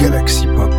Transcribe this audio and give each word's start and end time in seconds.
Galaxy 0.00 0.46
Pop. 0.46 0.72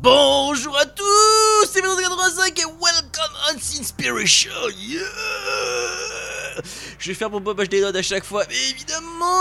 Bonjour 0.00 0.78
à 0.78 0.86
tous, 0.86 1.04
c'est 1.70 1.82
Vince85 1.82 2.58
et 2.58 2.64
welcome 2.64 3.34
on 3.50 3.56
Inspiration. 3.78 4.50
Yeah 4.74 5.00
je 6.98 7.08
vais 7.12 7.14
faire 7.14 7.30
mon 7.30 7.40
Bob 7.40 7.62
des 7.66 7.80
notes 7.80 7.96
à 7.96 8.02
chaque 8.02 8.24
fois, 8.24 8.44
mais 8.48 8.56
évidemment, 8.70 8.87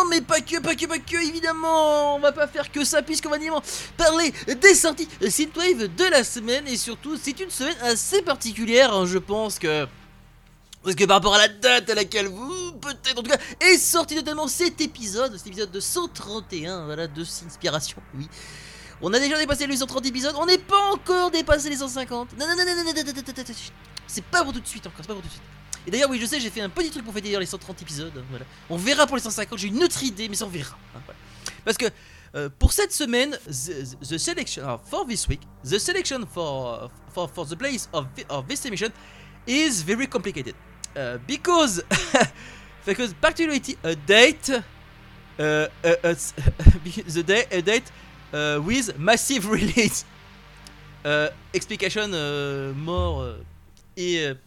mais 0.10 0.22
pas 0.22 0.42
que, 0.42 0.60
pas 0.60 0.76
que, 0.76 0.86
pas 0.86 1.00
que, 1.00 1.28
évidemment, 1.28 2.16
on 2.16 2.20
va 2.20 2.32
pas 2.32 2.48
faire 2.48 2.72
que 2.72 2.84
ça 2.84 3.02
puisqu'on 3.02 3.30
va 3.30 3.38
dire 3.38 3.60
parler 3.96 4.34
des 4.62 4.76
sorties 4.76 5.08
Synthwave 5.22 5.94
de 5.96 6.04
la 6.06 6.24
semaine 6.24 6.68
et 6.68 6.78
surtout 6.78 7.18
c'est 7.22 7.40
une 7.40 7.50
semaine 7.50 7.78
assez 7.82 8.22
particulière, 8.22 8.94
hein, 8.94 9.06
je 9.06 9.18
pense 9.18 9.60
que. 9.60 9.88
Parce 10.84 10.96
que 10.96 11.04
par 11.04 11.18
rapport 11.18 11.36
à 11.36 11.40
la 11.40 11.48
date 11.50 11.90
à 11.90 11.96
laquelle 11.96 12.28
vous, 12.28 12.72
peut-être 12.74 13.20
en 13.20 13.24
tout 13.24 13.30
cas, 13.30 13.40
est 13.60 13.78
sorti 13.78 14.16
notamment 14.16 14.48
cet 14.48 14.80
épisode, 14.80 15.36
cet 15.38 15.48
épisode 15.48 15.72
de 15.72 15.80
131, 15.80 16.86
voilà, 16.86 17.08
de 17.08 17.22
Inspiration, 17.22 17.98
oui. 18.16 18.28
On 19.02 19.14
a 19.14 19.20
déjà 19.20 19.38
dépassé 19.38 19.68
les 19.68 19.78
130 19.78 20.06
épisodes, 20.06 20.36
on 20.40 20.46
n'est 20.46 20.58
pas 20.58 20.92
encore 20.92 21.30
dépassé 21.30 21.70
les 21.70 21.78
150. 21.78 22.38
Non, 22.40 22.48
non, 22.48 22.56
non, 22.56 22.66
non, 22.66 22.76
non, 22.76 22.84
non, 22.84 22.94
non, 22.94 23.04
non, 23.04 23.14
non, 23.14 23.34
non, 23.38 23.54
c'est 24.08 24.24
pas 24.24 24.44
pour 24.44 24.54
tout 24.54 24.62
de 24.62 24.68
suite 24.68 24.88
encore, 24.88 25.00
c'est 25.02 25.08
pas 25.08 25.14
pour 25.14 25.22
tout 25.22 25.28
de 25.28 25.34
suite. 25.34 25.44
Et 25.88 25.92
d'ailleurs, 25.92 26.10
oui, 26.10 26.20
je 26.20 26.26
sais, 26.26 26.40
j'ai 26.42 26.50
fait 26.50 26.60
un 26.60 26.70
petit 26.70 26.92
truc 26.92 27.06
pour 27.06 27.14
fêter 27.14 27.40
les 27.40 27.46
130 27.46 27.82
épisodes. 27.82 28.12
Voilà. 28.30 28.46
On 28.70 28.76
verra 28.76 29.08
pour 29.08 29.16
les 29.16 29.24
150, 29.24 29.58
j'ai 29.58 29.70
une 29.70 29.82
autre 29.82 30.04
idée, 30.04 30.28
mais 30.28 30.44
on 30.44 30.48
verra. 30.48 30.78
Hein. 30.94 31.00
Parce 31.64 31.78
que 31.78 31.86
euh, 32.36 32.50
pour 32.60 32.74
cette 32.74 32.92
semaine, 32.92 33.38
the, 33.46 33.98
the 34.02 34.18
selection 34.18 34.64
uh, 34.64 34.78
for 34.78 35.06
this 35.06 35.28
week, 35.30 35.42
the 35.64 35.80
selection 35.80 36.26
for 36.26 36.92
for, 37.14 37.30
for 37.30 37.46
the 37.46 37.56
place 37.56 37.88
of, 37.94 38.06
of 38.30 38.48
this 38.48 38.66
emission 38.66 38.92
is 39.48 39.82
very 39.82 40.08
complicated 40.08 40.56
uh, 40.96 41.18
because 41.26 41.82
because 42.86 43.14
particularly 43.14 43.62
a 43.84 43.96
date, 43.96 44.50
uh, 44.50 44.62
the 45.84 47.24
day 47.26 47.46
a 47.50 47.62
date 47.62 47.90
with 48.62 48.98
massive 49.00 49.50
release. 49.50 50.06
Explication 51.54 52.12
more 52.76 53.38
et, 53.96 54.38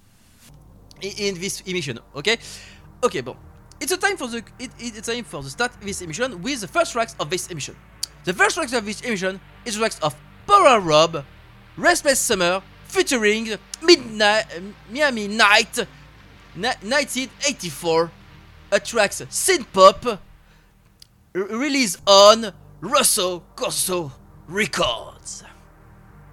in 1.02 1.34
this 1.40 1.60
emission, 1.62 1.98
okay? 2.14 2.38
Okay, 3.02 3.20
bon. 3.20 3.36
It's 3.80 3.92
a 3.92 3.96
time 3.96 4.16
for 4.18 4.28
the 4.28 4.44
it, 4.58 4.70
it's 4.78 5.08
time 5.08 5.24
for 5.24 5.42
the 5.42 5.48
start 5.48 5.72
this 5.80 6.02
emission 6.02 6.42
with 6.42 6.60
the 6.60 6.68
first 6.68 6.92
tracks 6.92 7.16
of 7.18 7.30
this 7.30 7.46
emission. 7.48 7.74
The 8.24 8.34
first 8.34 8.56
tracks 8.56 8.74
of 8.74 8.84
this 8.84 9.00
emission 9.00 9.40
is 9.64 9.76
tracks 9.76 9.98
of 10.00 10.14
Power 10.46 10.80
Rob, 10.80 11.24
Restless 11.78 12.20
Summer, 12.20 12.62
featuring 12.84 13.56
Midnight 13.82 14.46
Miami 14.90 15.28
Night, 15.28 15.78
1984, 16.54 18.10
a 18.72 18.80
tracks 18.80 19.22
synth 19.30 19.66
pop 19.72 20.20
released 21.32 21.98
on 22.06 22.52
Russo 22.82 23.42
Corso 23.56 24.12
Records. 24.46 25.44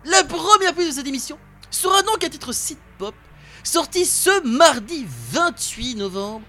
La 0.04 0.24
première 0.26 0.74
piste 0.74 0.90
de 0.90 0.94
cette 0.96 1.08
émission 1.08 1.40
sera 1.70 2.02
donc 2.02 2.24
un 2.26 2.30
titre 2.30 2.52
synth 2.52 2.80
sorti 3.68 4.06
ce 4.06 4.42
mardi 4.48 5.06
28 5.32 5.96
novembre 5.96 6.46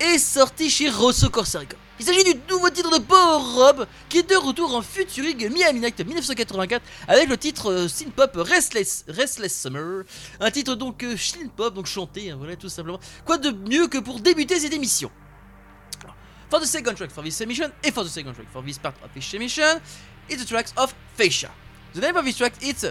et 0.00 0.18
sorti 0.18 0.68
chez 0.68 0.90
Rosso 0.90 1.30
Corsa 1.30 1.60
Records. 1.60 1.78
Il 1.98 2.04
s'agit 2.04 2.22
du 2.22 2.34
nouveau 2.48 2.68
titre 2.70 2.96
de 2.96 3.02
Power 3.02 3.42
Rob 3.54 3.86
qui 4.08 4.18
est 4.18 4.30
de 4.30 4.36
retour 4.36 4.74
en 4.74 4.82
featuring 4.82 5.50
Miami 5.50 5.80
Night 5.80 5.98
1984 5.98 6.82
avec 7.08 7.28
le 7.28 7.36
titre 7.36 7.72
euh, 7.72 8.10
pop 8.14 8.30
Restless, 8.34 9.04
Restless 9.08 9.60
Summer, 9.60 10.04
un 10.38 10.50
titre 10.50 10.74
donc 10.74 11.02
euh, 11.02 11.16
pop 11.56 11.74
donc 11.74 11.86
chanté, 11.86 12.30
hein, 12.30 12.36
voilà 12.38 12.54
tout 12.54 12.68
simplement. 12.68 13.00
Quoi 13.24 13.38
de 13.38 13.50
mieux 13.50 13.88
que 13.88 13.98
pour 13.98 14.20
débuter 14.20 14.60
cette 14.60 14.74
émission? 14.74 15.10
For 16.50 16.60
the 16.60 16.66
second 16.66 16.94
track 16.94 17.10
for 17.10 17.24
this 17.24 17.40
emission 17.40 17.70
et 17.82 17.90
for 17.90 18.04
the 18.04 18.08
second 18.08 18.34
track 18.34 18.46
for 18.52 18.62
this 18.62 18.78
part 18.78 18.94
of 19.02 19.10
this 19.14 19.34
emission, 19.34 19.80
it's 20.28 20.44
the 20.44 20.46
tracks 20.46 20.72
of 20.76 20.94
Fascia. 21.16 21.50
The 21.94 22.00
name 22.00 22.16
of 22.16 22.24
this 22.24 22.36
track 22.36 22.52
is 22.62 22.86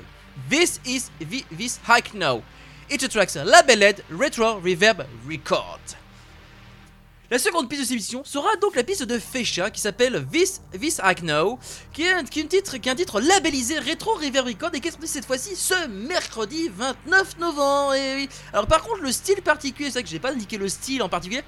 This 0.50 0.80
is 0.86 1.10
this 1.20 1.78
hike 1.84 2.14
now. 2.14 2.44
A 2.90 2.98
tracks 2.98 3.36
labeled 3.36 4.02
Retro 4.10 4.62
Reverb 4.62 5.06
Record. 5.30 5.82
La 7.30 7.38
seconde 7.38 7.68
piste 7.68 7.82
de 7.82 7.86
cette 7.86 7.92
émission 7.92 8.24
sera 8.24 8.56
donc 8.62 8.78
la 8.78 8.84
piste 8.86 9.04
de 9.04 9.20
Fesha 9.20 9.70
qui 9.70 9.82
s'appelle 9.82 10.26
This, 10.32 10.62
This 10.72 11.02
I 11.04 11.14
Know, 11.16 11.60
qui 11.92 12.04
est, 12.04 12.14
un, 12.14 12.24
qui, 12.24 12.40
est 12.40 12.44
un 12.44 12.48
titre, 12.48 12.78
qui 12.78 12.88
est 12.88 12.92
un 12.94 12.96
titre 12.96 13.20
labellisé 13.20 13.78
Retro 13.80 14.14
Reverb 14.14 14.48
Record 14.48 14.70
et 14.74 14.80
qui 14.80 14.88
est 14.88 14.92
sorti 14.92 15.08
cette 15.10 15.26
fois-ci 15.26 15.58
ce 15.58 15.88
mercredi 15.88 16.70
29 16.70 17.40
novembre. 17.40 17.96
Et. 17.96 18.30
Alors 18.54 18.68
par 18.68 18.82
contre 18.84 19.02
le 19.02 19.12
style 19.12 19.42
particulier, 19.42 19.90
c'est 19.90 19.96
vrai 20.00 20.04
que 20.04 20.10
j'ai 20.10 20.20
pas 20.20 20.32
indiqué 20.32 20.58
le 20.58 20.70
style 20.70 21.04
en 21.04 21.10
particulier. 21.10 21.44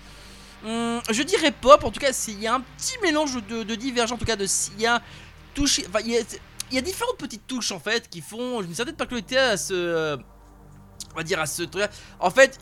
Hum, 0.65 0.99
je 1.09 1.23
dirais 1.23 1.51
pop, 1.51 1.85
en 1.85 1.91
tout 1.91 2.01
cas 2.01 2.11
il 2.27 2.41
y 2.41 2.47
a 2.47 2.55
un 2.55 2.61
petit 2.77 2.97
mélange 3.01 3.41
de, 3.47 3.63
de 3.63 3.75
divergents, 3.75 4.15
en 4.15 4.17
tout 4.17 4.25
cas 4.25 4.35
de 4.35 4.45
il 4.75 4.81
y 4.81 4.85
a 4.85 5.01
touché, 5.53 5.85
enfin 5.87 5.99
il 6.03 6.11
y 6.11 6.17
a, 6.17 6.21
il 6.69 6.75
y 6.75 6.77
a 6.77 6.81
différentes 6.81 7.17
petites 7.17 7.47
touches 7.47 7.71
en 7.71 7.79
fait 7.79 8.09
qui 8.09 8.19
font 8.19 8.61
une 8.61 8.75
certaine 8.75 8.95
particularité 8.95 9.37
à 9.37 9.55
ce 9.55 9.73
euh, 9.73 10.17
on 11.13 11.17
va 11.17 11.23
dire 11.23 11.39
à 11.39 11.45
ce 11.45 11.63
truc 11.63 11.89
En 12.19 12.29
fait, 12.29 12.59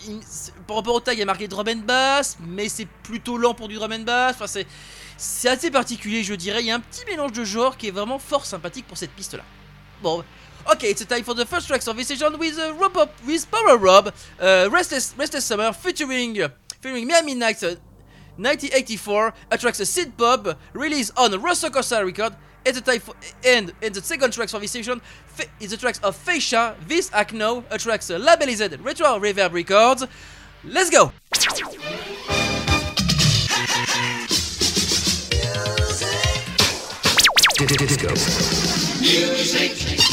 par 0.66 0.78
rapport 0.78 0.96
au 0.96 1.00
tag, 1.00 1.16
il 1.16 1.20
y 1.20 1.24
a 1.24 1.26
marqué 1.26 1.48
drum 1.48 1.68
and 1.68 1.84
bass, 1.86 2.38
mais 2.40 2.70
c'est 2.70 2.88
plutôt 3.04 3.38
lent 3.38 3.54
pour 3.54 3.68
du 3.68 3.76
drum 3.76 3.92
and 3.92 4.00
bass. 4.00 4.36
Enfin, 4.40 4.62
c'est, 5.18 5.50
assez 5.50 5.72
particulier, 5.72 6.24
je 6.24 6.34
dirais. 6.34 6.62
Il 6.62 6.68
y 6.68 6.72
a 6.72 6.76
un 6.76 6.80
petit 6.80 7.06
mélange 7.06 7.32
de 7.34 7.44
genres 7.44 7.78
qui 7.78 7.88
est 7.88 7.92
vraiment 7.92 8.20
fort 8.20 8.46
sympathique 8.46 8.88
pour 8.88 8.98
cette 8.98 9.12
piste-là. 9.12 9.44
Bon. 10.02 10.24
Ok, 10.70 10.84
it's 10.84 11.06
time 11.08 11.24
for 11.24 11.34
the 11.34 11.46
first 11.46 11.68
track 11.68 11.82
of 11.88 11.96
this 11.96 12.08
session 12.08 12.38
with 12.38 12.58
uh, 12.58 12.74
Rob 12.78 13.10
with 13.26 13.48
Power 13.50 13.78
Rob, 13.78 14.12
uh, 14.42 14.68
Restless, 14.70 15.16
Restless 15.18 15.46
Summer, 15.46 15.72
featuring, 15.72 16.38
featuring 16.82 17.08
Miami 17.08 17.36
Nights, 17.36 17.64
uh, 17.64 17.76
1984, 18.36 19.34
a 19.52 19.58
track 19.58 19.76
synth 19.76 20.18
pop, 20.18 20.60
released 20.74 21.14
on 21.16 21.42
Russell 21.42 21.70
Costa 21.70 22.04
Record, 22.04 22.36
and 22.68 22.76
the, 22.76 22.82
type 22.82 23.04
and, 23.46 23.74
and 23.82 23.96
the 23.96 24.02
second 24.02 24.34
tracks 24.34 24.52
for 24.52 24.60
this 24.60 24.72
session 24.72 25.02
is 25.60 25.72
the 25.72 25.78
tracks 25.78 26.00
of 26.04 26.16
Fascia, 26.16 26.76
This 26.88 27.10
Acno, 27.12 27.64
a 27.72 27.78
tracks 27.78 28.10
uh, 28.10 28.20
labelized 28.20 28.84
Retro 28.84 29.20
Reverb 29.20 29.54
Records. 29.54 30.06
Let's 30.64 30.90
go! 30.90 31.12
Disco. 37.58 38.10
Music. 39.00 40.07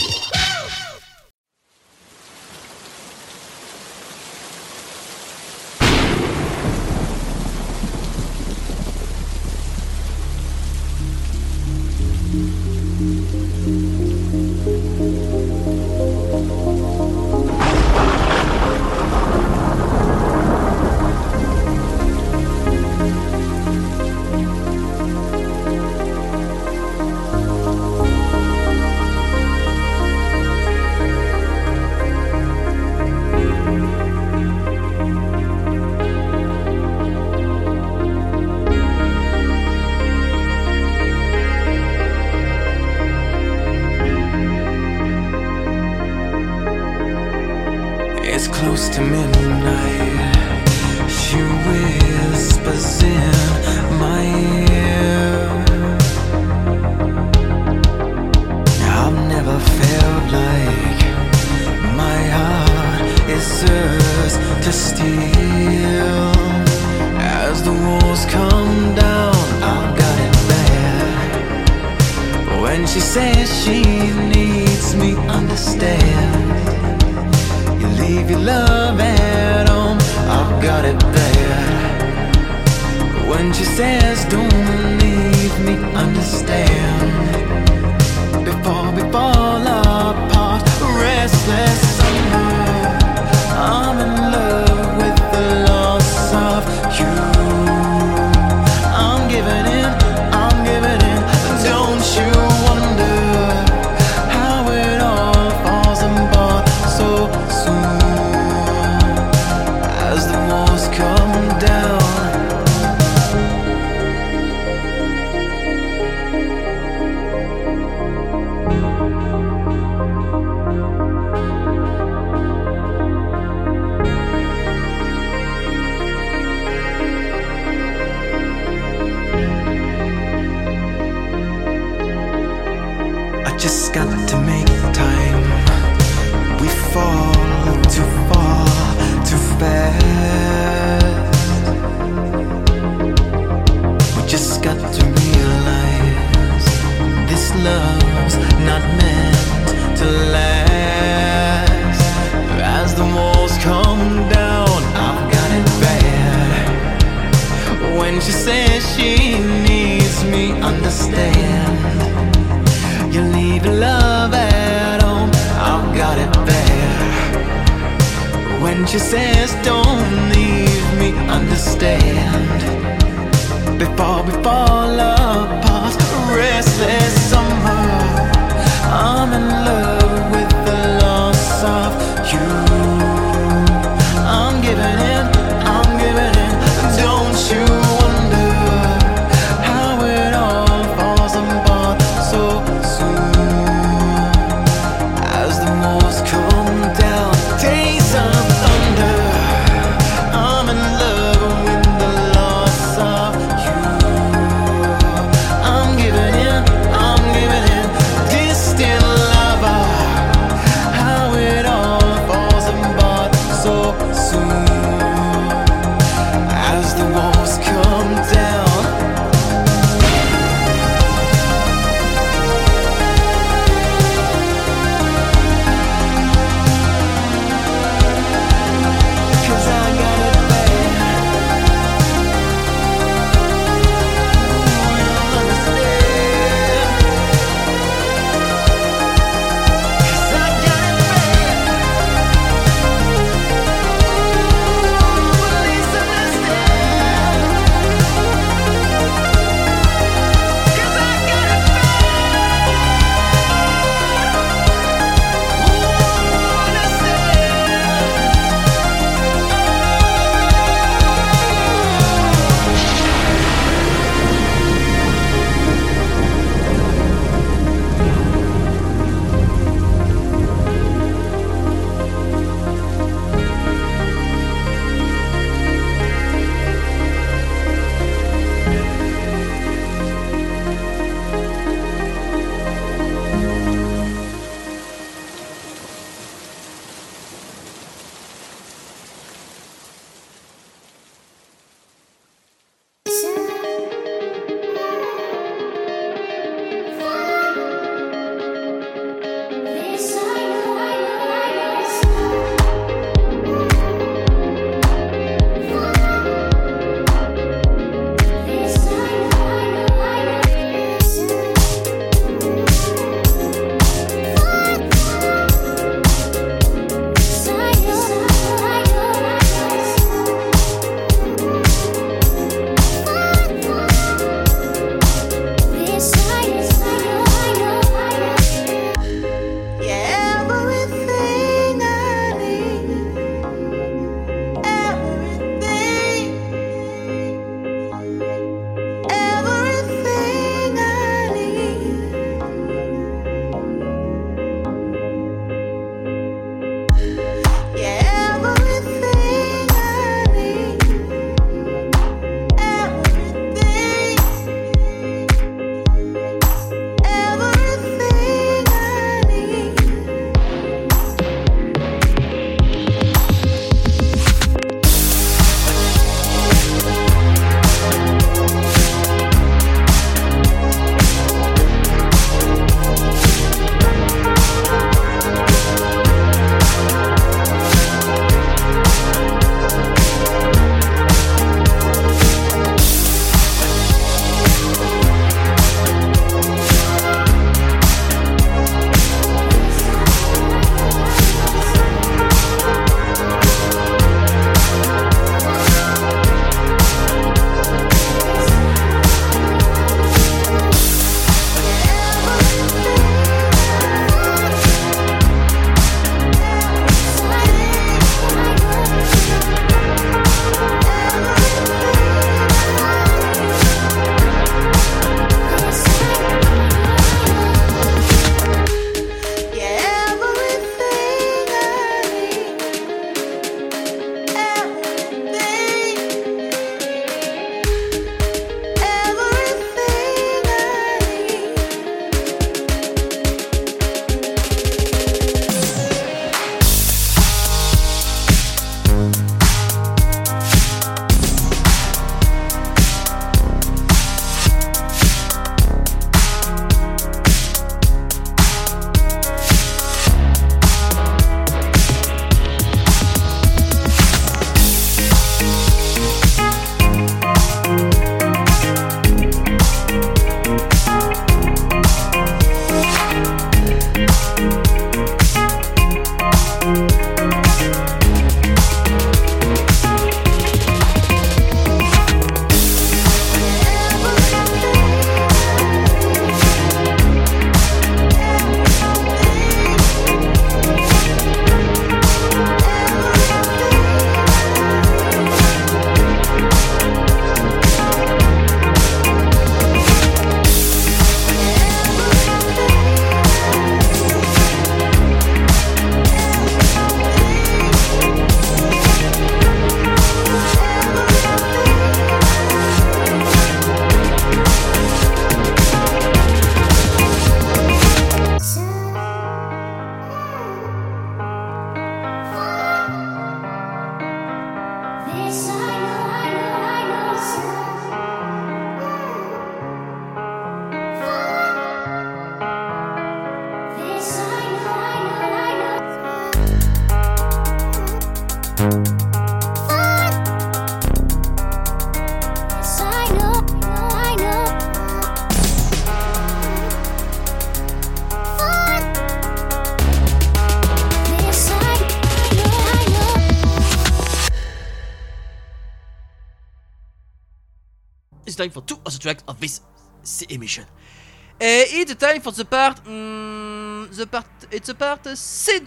For 549.04 549.22
of 549.28 549.38
the 549.40 549.40
this 549.40 549.60
s- 550.02 550.22
emission. 550.22 550.64
Uh, 550.64 551.66
it's 551.78 551.90
the 551.92 551.96
time 552.06 552.20
for 552.20 552.32
the 552.32 552.44
part, 552.44 552.82
mm, 552.84 553.90
the 553.94 554.06
part, 554.06 554.26
it's 554.50 554.68
a 554.68 554.74
part 554.74 555.06
uh, 555.06 555.10
synth 555.10 555.66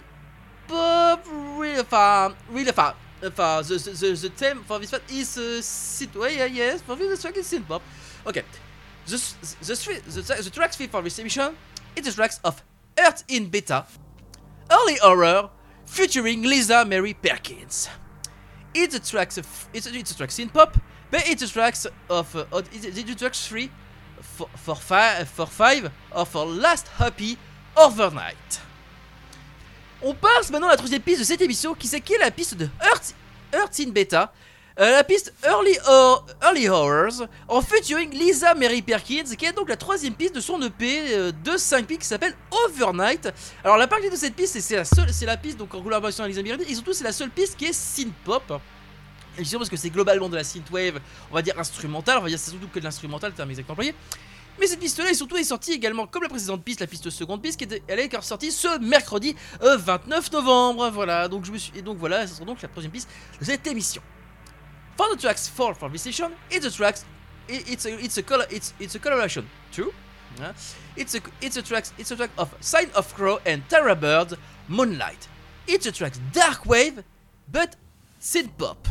pop, 0.66 1.24
really 1.56 1.84
far, 1.84 2.34
really 2.50 2.72
far. 2.72 2.94
Enfin, 3.22 3.62
the, 3.62 3.74
the, 3.78 3.90
the, 3.90 4.14
the 4.14 4.30
theme 4.30 4.62
for 4.64 4.78
this 4.78 4.90
part 4.90 5.02
is 5.10 5.36
uh, 5.36 5.60
synth, 5.60 6.14
well, 6.16 6.30
yeah, 6.30 6.46
yes, 6.46 6.80
for 6.80 6.96
this 6.96 7.20
track 7.20 7.36
is 7.36 7.46
synth 7.46 7.66
pop. 7.68 7.82
Okay, 8.26 8.42
the, 9.06 9.16
the, 9.60 10.02
the, 10.08 10.22
tra- 10.22 10.42
the 10.42 10.50
tracks 10.50 10.76
for 10.76 11.02
this 11.02 11.18
emission, 11.18 11.56
it's 11.96 12.06
the 12.08 12.14
tracks 12.14 12.40
of 12.44 12.62
Earth 12.98 13.24
in 13.28 13.48
Beta, 13.48 13.84
Early 14.70 14.96
Horror, 15.02 15.50
featuring 15.84 16.42
Lisa 16.42 16.84
Mary 16.84 17.14
Perkins. 17.14 17.88
It's 18.74 18.94
the 18.94 19.00
tracks 19.00 19.36
of, 19.38 19.68
it's, 19.72 19.86
it's 19.86 20.12
the 20.12 20.16
tracks 20.16 20.38
in 20.38 20.48
pop, 20.48 20.78
but 21.10 21.20
it's 21.26 21.50
tracks 21.52 21.86
of, 22.08 22.34
uh, 22.34 22.44
the 22.62 23.14
tracks 23.16 23.46
three? 23.46 23.70
For, 24.20 24.48
for, 24.56 24.76
fi- 24.76 25.24
for 25.24 25.46
five 25.46 25.90
of 26.12 26.34
our 26.34 26.46
last 26.46 26.86
happy 26.98 27.38
overnight. 27.76 28.60
On 30.02 30.14
passe 30.14 30.50
maintenant 30.50 30.68
à 30.68 30.72
la 30.72 30.76
troisième 30.76 31.02
piste 31.02 31.20
de 31.20 31.24
cette 31.24 31.40
émission 31.40 31.74
qui 31.74 31.86
c'est 31.88 32.00
qui 32.00 32.14
est 32.14 32.18
la 32.18 32.30
piste 32.30 32.54
de 32.54 32.68
Earth, 32.84 33.14
Earth 33.54 33.80
in 33.80 33.90
Beta. 33.90 34.32
Euh, 34.80 34.92
la 34.92 35.02
piste 35.02 35.32
Early, 35.44 35.76
Hor- 35.88 36.24
Early 36.40 36.68
Horrors 36.68 37.26
en 37.48 37.60
featuring 37.62 38.10
Lisa 38.12 38.54
Mary 38.54 38.80
Perkins 38.80 39.34
qui 39.36 39.44
est 39.44 39.52
donc 39.52 39.68
la 39.68 39.76
troisième 39.76 40.14
piste 40.14 40.36
de 40.36 40.40
son 40.40 40.62
EP 40.62 41.14
euh, 41.16 41.32
de 41.42 41.56
5 41.56 41.84
pistes 41.84 42.02
qui 42.02 42.06
s'appelle 42.06 42.36
Overnight. 42.64 43.28
Alors 43.64 43.76
la 43.76 43.88
partie 43.88 44.08
de 44.08 44.14
cette 44.14 44.36
piste 44.36 44.52
c'est- 44.52 44.60
c'est 44.60 44.76
la 44.76 44.84
seule, 44.84 45.12
c'est 45.12 45.26
la 45.26 45.36
piste 45.36 45.56
donc 45.58 45.74
en 45.74 45.82
collaboration 45.82 46.22
avec 46.22 46.36
Lisa 46.36 46.48
Mary 46.48 46.64
et 46.70 46.74
surtout 46.74 46.92
c'est 46.92 47.02
la 47.02 47.10
seule 47.12 47.30
piste 47.30 47.56
qui 47.56 47.64
est 47.66 47.72
synth 47.72 48.12
pop. 48.24 48.60
Justement 49.38 49.60
parce 49.60 49.70
que 49.70 49.76
c'est 49.76 49.90
globalement 49.90 50.28
de 50.28 50.36
la 50.36 50.44
synthwave, 50.44 51.00
on 51.30 51.34
va 51.34 51.42
dire 51.42 51.58
instrumentale, 51.58 52.18
on 52.18 52.22
va 52.22 52.28
dire 52.28 52.38
c'est 52.38 52.50
surtout 52.50 52.68
que 52.68 52.78
de 52.78 52.84
l'instrumental, 52.84 53.32
terme 53.32 53.50
exactement 53.50 53.72
employé. 53.72 53.94
Mais 54.60 54.66
cette 54.66 54.80
piste-là 54.80 55.10
est 55.10 55.14
surtout 55.14 55.36
est 55.36 55.44
sortie 55.44 55.72
également 55.72 56.06
comme 56.06 56.24
la 56.24 56.28
précédente 56.28 56.64
piste, 56.64 56.80
la 56.80 56.88
piste 56.88 57.08
seconde 57.10 57.40
piste, 57.40 57.58
qui 57.58 57.64
était, 57.64 57.82
elle 57.86 58.00
est 58.00 58.22
sortie 58.22 58.50
ce 58.50 58.78
mercredi 58.80 59.36
euh, 59.62 59.76
29 59.76 60.32
novembre. 60.32 60.90
Voilà, 60.90 61.28
donc 61.28 61.44
je 61.44 61.52
me 61.52 61.58
suis 61.58 61.72
et 61.78 61.82
donc 61.82 61.98
voilà, 61.98 62.26
ce 62.26 62.34
sera 62.34 62.44
donc 62.44 62.60
la 62.60 62.68
troisième 62.68 62.90
piste 62.90 63.08
de 63.38 63.44
cette 63.44 63.66
émission. 63.66 64.02
For 64.96 65.08
the 65.14 65.20
tracks 65.20 65.48
4 65.56 65.76
for 65.76 65.90
this 65.90 66.02
session, 66.02 66.32
it's 66.50 66.66
a 66.66 66.70
tracks, 66.70 67.04
it's 67.48 67.86
a, 67.86 67.90
it's 68.02 68.18
a 68.18 68.22
color, 68.22 68.46
it's 68.50 68.74
it's 68.80 68.96
a 68.96 68.98
coloration 68.98 69.44
too. 69.70 69.92
Yeah. 70.40 70.52
It's 70.96 71.14
a 71.14 71.20
it's 71.40 71.56
a 71.56 71.62
tracks 71.62 71.92
it's 71.96 72.10
a 72.10 72.16
track 72.16 72.30
of 72.36 72.52
Sign 72.60 72.90
of 72.96 73.14
Crow 73.14 73.38
and 73.46 73.62
Tara 73.68 73.94
Bird, 73.94 74.36
Moonlight. 74.66 75.28
It's 75.68 75.86
a 75.86 75.92
track 75.92 76.14
dark 76.32 76.66
wave, 76.66 77.04
but 77.48 77.76
synth 78.20 78.50
pop. 78.58 78.88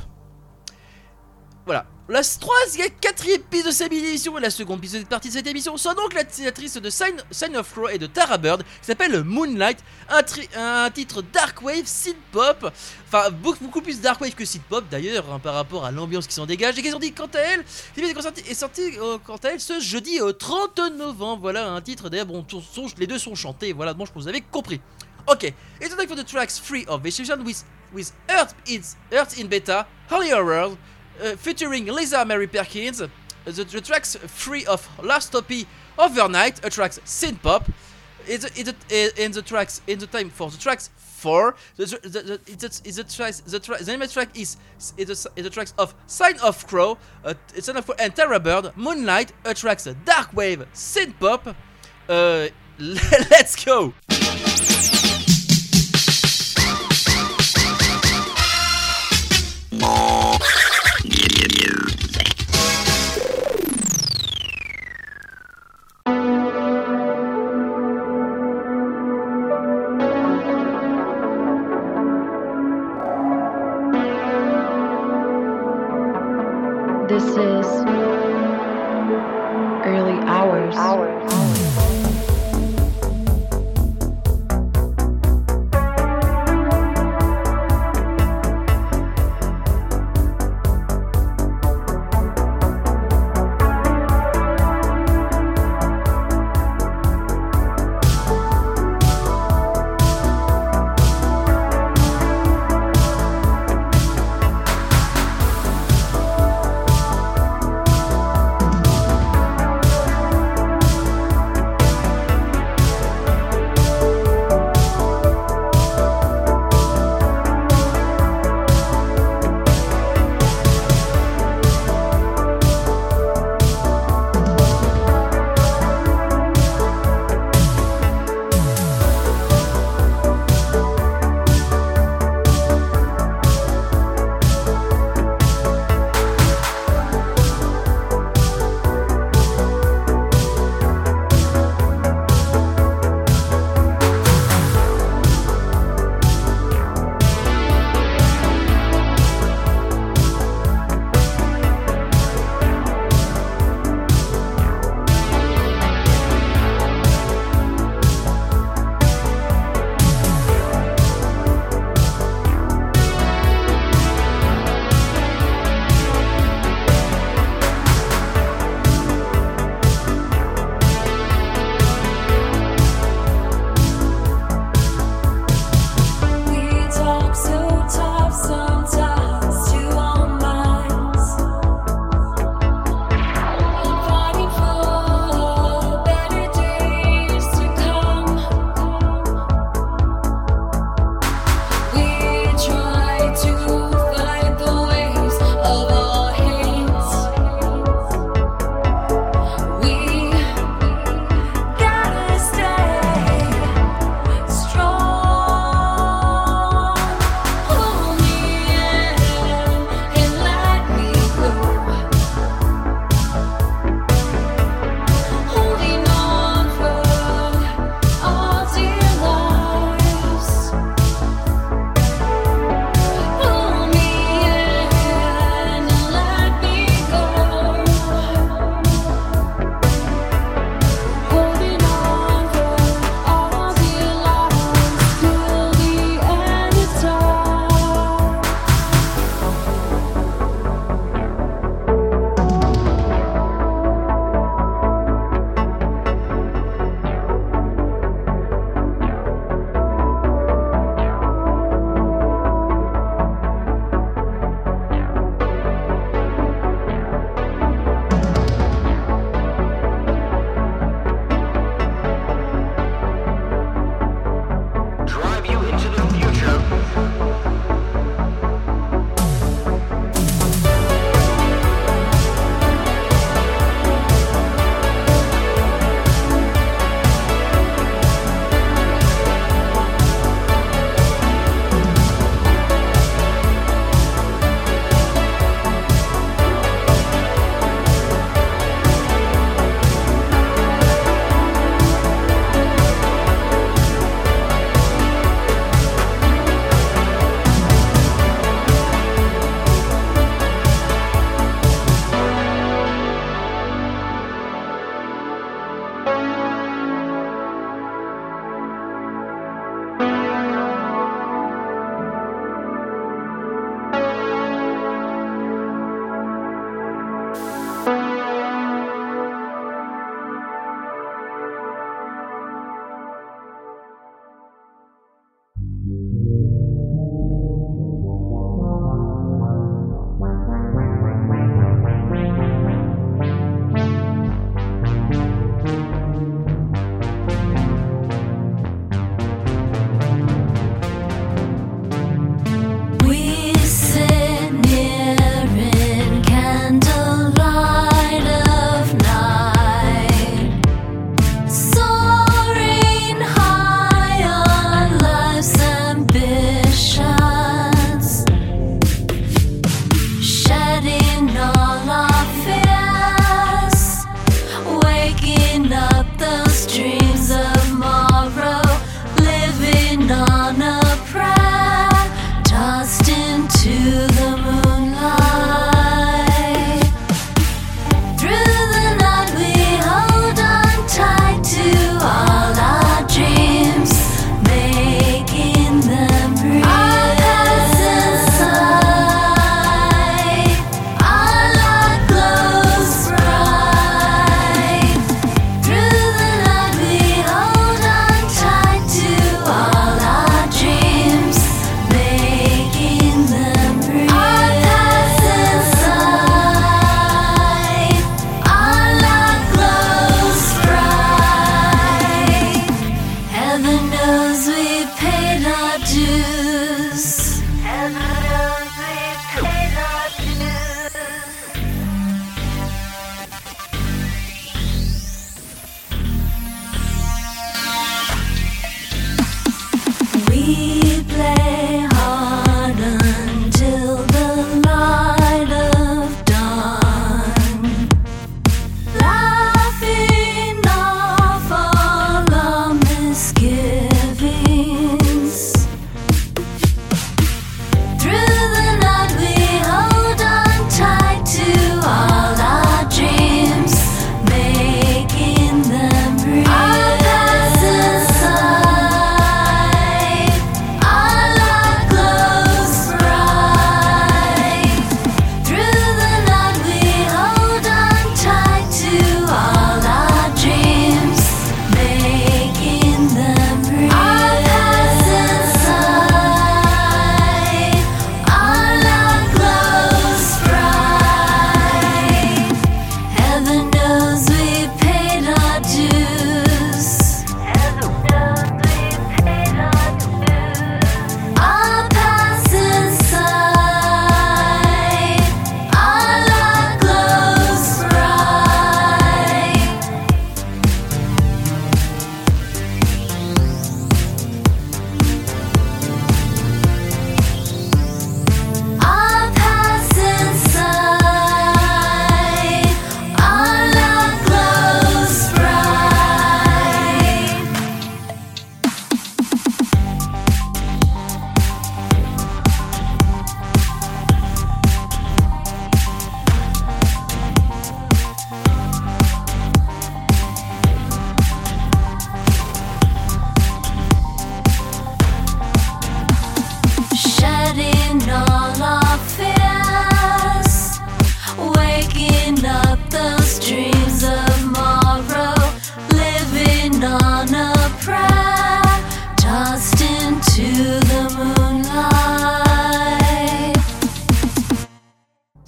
Voilà. 1.68 1.86
La 2.08 2.22
troisième, 2.24 2.88
quatrième 3.02 3.42
piste 3.42 3.66
de 3.66 3.72
cette 3.72 3.92
émission 3.92 4.38
et 4.38 4.42
la 4.42 4.50
seconde 4.50 4.80
piste 4.80 4.94
de 4.94 5.00
cette 5.00 5.10
partie 5.10 5.28
de 5.28 5.34
cette 5.34 5.48
émission 5.48 5.76
sont 5.76 5.94
donc 5.94 6.14
la 6.14 6.24
titratrice 6.24 6.76
de 6.76 6.90
Sign, 6.90 7.58
of 7.58 7.74
Crow 7.74 7.90
et 7.90 7.98
de 7.98 8.08
Tara 8.08 8.38
Bird 8.38 8.64
qui 8.64 8.86
s'appelle 8.86 9.22
Moonlight, 9.22 9.84
un, 10.08 10.90
titre 10.90 11.22
dark 11.22 11.62
wave, 11.62 11.84
synth 11.84 12.16
pop, 12.32 12.72
enfin 13.06 13.30
beaucoup, 13.32 13.66
beaucoup 13.66 13.82
plus 13.82 14.00
dark 14.00 14.22
wave 14.22 14.34
que 14.34 14.46
synth 14.46 14.64
pop 14.70 14.86
d'ailleurs 14.90 15.26
hein, 15.30 15.40
par 15.40 15.56
rapport 15.56 15.84
à 15.84 15.92
l'ambiance 15.92 16.26
qui 16.26 16.34
s'en 16.34 16.46
dégage 16.46 16.80
et 16.80 16.82
qui 16.82 16.90
sont 16.90 17.00
dit 17.00 17.12
quant 17.12 17.26
à 17.34 17.40
elle, 17.40 17.66
est 17.98 18.02
est 18.02 19.00
euh, 19.02 19.18
quant 19.26 19.36
à 19.36 19.50
elle 19.50 19.60
ce 19.60 19.82
jeudi 19.82 20.22
euh, 20.22 20.32
30 20.32 20.80
novembre. 20.98 21.42
Voilà 21.42 21.70
un 21.70 21.82
titre 21.82 22.08
d'ailleurs, 22.08 22.28
bon, 22.28 22.46
les 22.98 23.08
deux 23.08 23.20
sont 23.20 23.36
chantés, 23.36 23.74
voilà, 23.74 23.94
bon 23.94 24.06
je 24.06 24.14
pense 24.14 24.24
que 24.24 24.30
vous 24.30 24.34
avez 24.34 24.42
compris. 24.42 24.80
Ok, 25.30 25.44
it's 25.82 25.94
time 25.94 26.08
for 26.08 26.16
the 26.16 26.26
tracks 26.26 26.62
3 26.62 26.86
of 26.88 27.02
session 27.10 27.44
with, 27.44 28.14
Earth, 28.30 28.56
is, 28.66 28.96
Earth 29.12 29.38
in 29.38 29.48
Beta, 29.48 29.86
Holy 30.10 30.32
Horror, 30.32 30.78
uh, 31.22 31.36
featuring 31.36 31.86
Lisa 31.86 32.26
Mary 32.26 32.48
Perkins, 32.48 33.00
the, 33.00 33.64
the 33.64 33.82
tracks 33.82 34.16
3 34.16 34.66
of 34.66 34.88
Last 35.04 35.32
Topi 35.32 35.66
Overnight, 35.98 36.64
a 36.66 36.70
tracks 36.70 37.00
synth 37.06 37.42
pop, 37.42 37.70
it's, 38.28 38.46
it's, 38.58 38.70
uh, 38.70 39.22
in 39.22 39.32
the 39.32 39.42
tracks, 39.42 39.82
in 39.88 40.00
the 40.00 40.08
time 40.08 40.30
for 40.30 40.50
the 40.50 40.58
tracks 40.58 40.90
4, 40.98 41.56
the, 41.78 41.86
the, 41.86 42.10
the, 42.10 42.22
the 42.22 42.40
the, 42.46 43.60
the 43.60 43.98
the 43.98 44.08
track 44.08 44.38
is, 44.38 44.58
is 44.98 45.24
the, 45.24 45.42
the 45.42 45.50
tracks 45.50 45.74
of 45.78 45.96
Sign 46.06 46.38
of 46.40 46.68
Crow, 46.68 46.98
uh, 47.24 47.34
Sign 47.60 47.78
of 47.78 47.86
Crow 47.86 47.96
and 48.00 48.16
Terror 48.16 48.40
Bird, 48.40 48.72
Moonlight, 48.76 49.32
a 49.46 49.54
tracks 49.54 49.88
Dark 50.06 50.34
Wave, 50.34 50.66
synth 50.74 51.18
pop, 51.20 51.56
uh, 52.10 52.48
let's 52.80 53.64
go! 53.64 53.94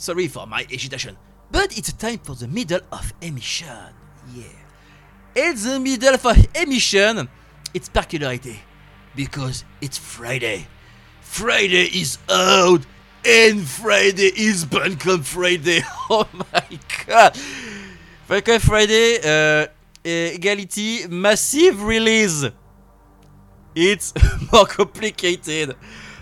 Sorry 0.10 0.28
for 0.28 0.48
my 0.48 0.66
agitation. 0.74 1.16
But 1.52 1.78
it's 1.78 1.94
time 1.94 2.18
for 2.18 2.34
the 2.34 2.48
middle 2.48 2.80
of 2.92 3.14
emission. 3.22 3.94
Yeah. 4.34 4.42
It's 5.36 5.66
the 5.66 5.80
middle 5.80 6.16
of 6.16 6.48
emission. 6.56 7.30
It's 7.76 7.90
peculiarity. 7.90 8.60
Because 9.16 9.66
it's 9.80 10.00
Friday. 10.00 10.66
Friday 11.22 11.84
is 11.94 12.18
out. 12.28 12.88
And 13.24 13.62
Friday 13.68 14.32
is 14.36 14.66
Buncombe 14.66 15.22
Friday. 15.22 15.82
Oh 16.10 16.28
my 16.34 16.80
god. 17.06 17.38
Buncombe 18.28 18.62
Friday, 18.62 19.20
uh, 19.24 19.68
equality, 20.04 21.06
massive 21.08 21.84
release. 21.84 22.46
It's 23.76 24.12
more 24.52 24.66
complicated. 24.66 25.76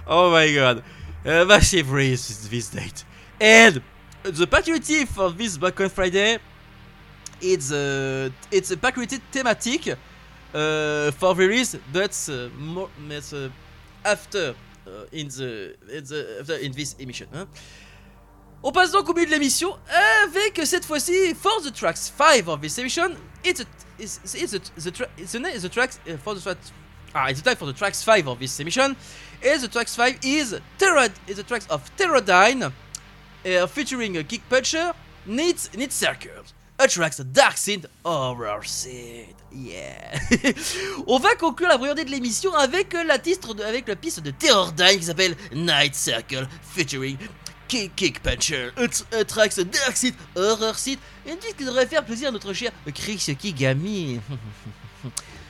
Oh 0.06 0.30
my 0.32 0.54
god. 0.54 0.84
Uh, 1.26 1.46
massive 1.46 1.90
release 1.90 2.30
is 2.30 2.50
this 2.50 2.70
date. 2.70 3.06
And 3.40 3.82
the 4.24 4.48
peculiarity 4.48 5.06
for 5.06 5.32
this 5.32 5.58
Black 5.58 5.76
Friday, 5.90 6.40
it's 7.42 7.72
a 7.72 8.32
it's 8.52 8.72
a 8.72 8.78
peculiarity 8.78 9.22
thematic 9.32 9.90
uh, 10.54 11.12
for 11.12 11.36
release, 11.36 11.76
but 11.94 12.30
uh, 12.32 12.50
more 12.58 12.90
uh, 13.12 13.50
after 14.04 14.56
uh, 14.88 15.06
in 15.12 15.28
the 15.28 15.76
in 15.92 16.04
the 16.04 16.38
after 16.42 16.56
in 16.58 16.72
this 16.72 16.96
emission. 17.00 17.28
hein. 17.34 17.48
On 18.64 18.72
passe 18.72 18.92
donc 18.92 19.08
au 19.08 19.14
milieu 19.14 19.28
de 19.28 19.32
l'émission 19.32 19.78
avec 20.24 20.60
cette 20.66 20.84
fois-ci 20.84 21.36
for 21.36 21.62
the 21.62 21.72
tracks 21.72 22.10
5 22.10 22.48
of 22.50 22.60
this 22.60 22.76
emission. 22.80 23.16
It's 23.44 23.62
a, 23.62 23.66
it's, 24.00 24.20
it's 24.34 24.54
a, 24.54 24.60
the, 24.82 24.92
tra- 24.92 25.08
it's 25.16 25.34
the, 25.34 25.40
na- 25.40 25.56
the 25.60 25.70
tracks 25.70 26.00
uh, 26.10 26.18
for 26.18 26.34
the 26.34 26.42
tracks. 26.42 26.72
Ah, 27.14 27.28
it's 27.30 27.40
the 27.40 27.46
time 27.52 27.56
for 27.56 27.68
the 27.68 27.74
tracks 27.74 28.04
5 28.04 28.28
of 28.28 28.40
this 28.40 28.60
emission. 28.60 28.96
And 29.46 29.62
the 29.62 29.68
tracks 29.68 29.96
5 29.96 30.18
is 30.24 30.60
Terror 30.80 31.08
is 31.28 31.36
the 31.38 31.44
tracks 31.44 31.68
of 31.70 31.84
Terrodyne 31.98 32.72
uh, 33.48 33.68
featuring 33.68 34.18
a 34.18 34.24
Kick 34.24 34.42
Puncher, 34.50 34.92
Needs 35.26 35.70
Needs 35.76 35.94
Circles. 35.94 36.54
Attracts 36.80 37.20
dark 37.20 37.58
synth 37.58 37.88
horror 38.06 38.64
synth. 38.64 39.34
Yeah. 39.52 40.20
On 41.08 41.18
va 41.18 41.34
conclure 41.36 41.70
la 41.70 41.78
première 41.78 41.96
de 41.96 42.02
l'émission 42.04 42.54
avec 42.54 42.94
la 42.94 43.18
titre 43.18 43.56
de, 43.56 43.64
avec 43.64 43.88
la 43.88 43.96
piste 43.96 44.20
de 44.20 44.30
Terrordyne 44.30 45.00
qui 45.00 45.06
s'appelle 45.06 45.36
Night 45.54 45.96
Circle 45.96 46.48
featuring 46.62 47.18
Kick, 47.68 47.96
Kick 47.96 48.22
Puncher. 48.22 48.70
Attracts 49.12 49.60
dark 49.60 49.98
synth 49.98 50.16
horror 50.36 50.78
synth. 50.78 51.00
Une 51.26 51.38
disque 51.38 51.58
qui 51.58 51.66
devrait 51.66 51.88
faire 51.88 52.06
plaisir 52.06 52.30
à 52.30 52.32
notre 52.32 52.54
cher 52.54 52.72
Chris 52.94 53.36
Kigami. 53.40 54.20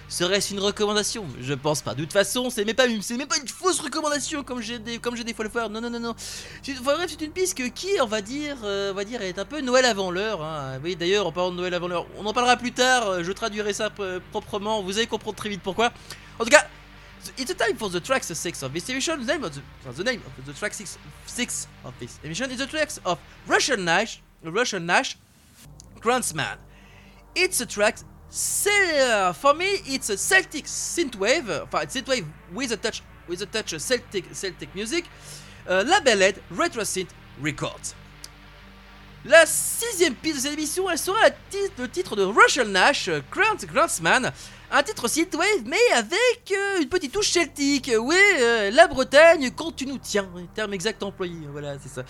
Serait-ce 0.10 0.54
une 0.54 0.62
recommandation? 0.62 1.26
Je 1.42 1.54
pense 1.54 1.82
pas. 1.82 1.94
De 1.94 2.02
toute 2.04 2.14
façon, 2.14 2.50
c'est 2.50 2.64
même 2.64 2.76
pas 2.76 2.86
une, 2.88 3.02
même 3.18 3.28
pas 3.28 3.38
une 3.38 3.48
fausse 3.48 3.82
recommandation 3.82 4.42
comme 4.42 4.62
j'ai 4.62 4.80
des, 4.80 5.00
comme 5.00 5.18
j'ai 5.18 5.26
des 5.26 5.34
fois 5.34 5.44
le 5.44 5.52
faire. 5.52 5.70
Non, 5.70 5.82
non, 5.82 5.90
non, 5.90 6.00
non. 6.00 6.16
C'est- 6.64 6.80
enfin, 6.80 6.96
bref, 6.96 7.08
c'est 7.10 7.26
une 7.26 7.32
piste 7.32 7.56
qui, 7.74 7.90
on 8.02 8.06
va 8.06 8.22
dire, 8.22 8.56
euh, 8.64 8.92
on 8.92 8.96
va 8.96 9.04
dire, 9.04 9.22
est 9.22 9.38
un 9.38 9.44
peu 9.44 9.60
Noël 9.60 9.84
avant 9.84 10.10
l'heure. 10.10 10.42
Hein. 10.42 10.80
Oui, 10.82 10.96
d'ailleurs, 10.96 11.28
en 11.28 11.34
parlant 11.34 11.52
de 11.52 11.58
Noël 11.58 11.74
avant 11.74 11.90
l'heure, 11.90 12.06
on 12.18 12.26
en 12.26 12.32
parlera 12.34 12.56
plus 12.56 12.72
tard. 12.72 13.06
euh, 13.08 13.24
Je 13.24 13.32
traduirai 13.34 13.74
ça 13.74 13.90
euh, 14.00 14.22
proprement. 14.32 14.82
Vous 14.82 14.98
allez 14.98 15.08
comprendre 15.08 15.36
très 15.36 15.50
vite 15.50 15.62
pourquoi. 15.62 15.92
En 16.40 16.46
tout 16.46 16.52
cas, 16.52 16.66
the- 17.26 17.42
it's 17.42 17.52
a 17.52 17.56
time 17.56 17.76
for 17.78 17.90
the 17.92 18.02
tracks 18.02 18.32
six 18.34 18.64
of 18.64 18.72
this 18.72 18.88
emission. 18.88 19.18
The 19.18 19.28
name 19.28 19.44
of 19.44 19.52
the, 19.52 19.94
the 19.94 20.06
name 20.06 20.22
of 20.26 20.46
the 20.46 20.58
track 20.58 20.74
six, 20.74 20.98
six 21.26 21.68
of 21.84 21.92
this 22.00 22.18
emission 22.24 22.50
is 22.50 22.58
the 22.60 22.68
tracks 22.70 23.02
of 23.04 23.18
Russian 23.46 23.84
Nash, 23.84 24.22
Russian 24.42 24.86
Nash, 24.86 25.18
Gruntsman. 26.00 26.58
It's 27.36 27.60
a 27.60 27.66
track. 27.66 27.98
C'est 28.30 29.34
for 29.34 29.54
me, 29.54 29.66
it's 29.86 30.10
a 30.10 30.18
Celtic 30.18 30.66
synthwave. 30.66 31.64
Enfin, 31.64 31.86
synthwave 31.88 32.26
with 32.54 32.72
a 32.72 32.78
touch, 32.78 33.02
with 33.28 33.42
a 33.42 33.46
touch 33.46 33.78
Celtic 33.80 34.26
Celtic 34.34 34.74
music. 34.76 35.06
Uh, 35.70 35.84
labeled 35.86 36.42
Retro 36.50 36.84
Synth 36.84 37.10
Records. 37.42 37.94
La 39.26 39.46
sixième 39.46 40.16
piste 40.16 40.38
de 40.38 40.42
cette 40.42 40.54
émission, 40.54 40.90
elle 40.90 40.98
sera 40.98 41.20
le 41.78 41.88
titre 41.90 42.16
de 42.16 42.24
Russian 42.24 42.66
Nash, 42.66 43.10
euh, 43.10 43.20
Grant 43.30 43.58
Grantsman, 43.66 44.32
un 44.70 44.84
titre 44.84 45.08
synthwave 45.08 45.64
mais 45.66 45.78
avec 45.94 46.52
euh, 46.52 46.82
une 46.82 46.90
petite 46.90 47.12
touche 47.14 47.30
celtique. 47.30 47.90
Oui, 48.00 48.16
euh, 48.40 48.70
la 48.72 48.88
Bretagne 48.88 49.52
quand 49.56 49.74
tu 49.76 49.86
nous 49.86 49.98
tiens, 49.98 50.28
terme 50.54 50.74
exact 50.74 51.02
employé. 51.04 51.36
Voilà, 51.52 51.76
c'est 51.82 51.90
ça. 51.90 52.04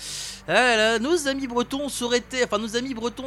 Ah 0.48 0.98
nos 1.00 1.28
amis 1.28 1.48
bretons 1.48 1.88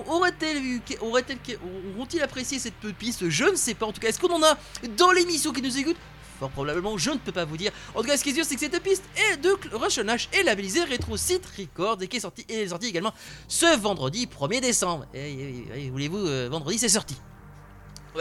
auraient-ils 0.09 0.81
auraient-ils 1.01 2.23
apprécié 2.23 2.59
cette 2.59 2.75
piste 2.99 3.29
Je 3.29 3.45
ne 3.45 3.57
sais 3.57 3.75
pas. 3.75 3.87
En 3.87 3.93
tout 3.93 4.01
cas, 4.01 4.09
est-ce 4.09 4.19
qu'on 4.19 4.33
en 4.35 4.43
a 4.43 4.59
dans 4.97 5.13
l'émission 5.13 5.53
qui 5.53 5.63
nous 5.63 5.79
écoute? 5.79 5.97
Fort 6.41 6.51
probablement, 6.51 6.97
je 6.97 7.11
ne 7.11 7.19
peux 7.19 7.33
pas 7.33 7.45
vous 7.45 7.59
dire. 7.59 7.71
En 7.95 8.01
tout 8.01 8.07
cas, 8.09 8.17
ce 8.17 8.25
qui 8.25 8.31
est 8.31 8.35
sûr, 8.35 8.45
c'est 8.47 8.55
que 8.55 8.61
cette 8.61 8.83
piste 8.83 9.05
est 9.33 9.37
de 9.37 9.55
Russian 9.75 10.05
Nash 10.05 10.29
est 10.33 10.43
labellisée 10.43 10.83
Retro 10.85 11.17
Synth 11.19 11.45
Records 11.59 11.99
et 12.03 12.09
qui 12.09 12.17
est 12.17 12.21
sortie 12.21 12.47
et 12.49 12.67
également 12.89 13.13
ce 13.47 13.77
vendredi 13.79 14.27
1er 14.27 14.61
décembre. 14.61 15.07
Et, 15.13 15.31
et- 15.33 15.67
et- 15.87 15.91
voulez-vous, 15.91 16.17
euh, 16.27 16.49
vendredi 16.51 16.79
c'est 16.79 16.89
sorti. 16.89 17.15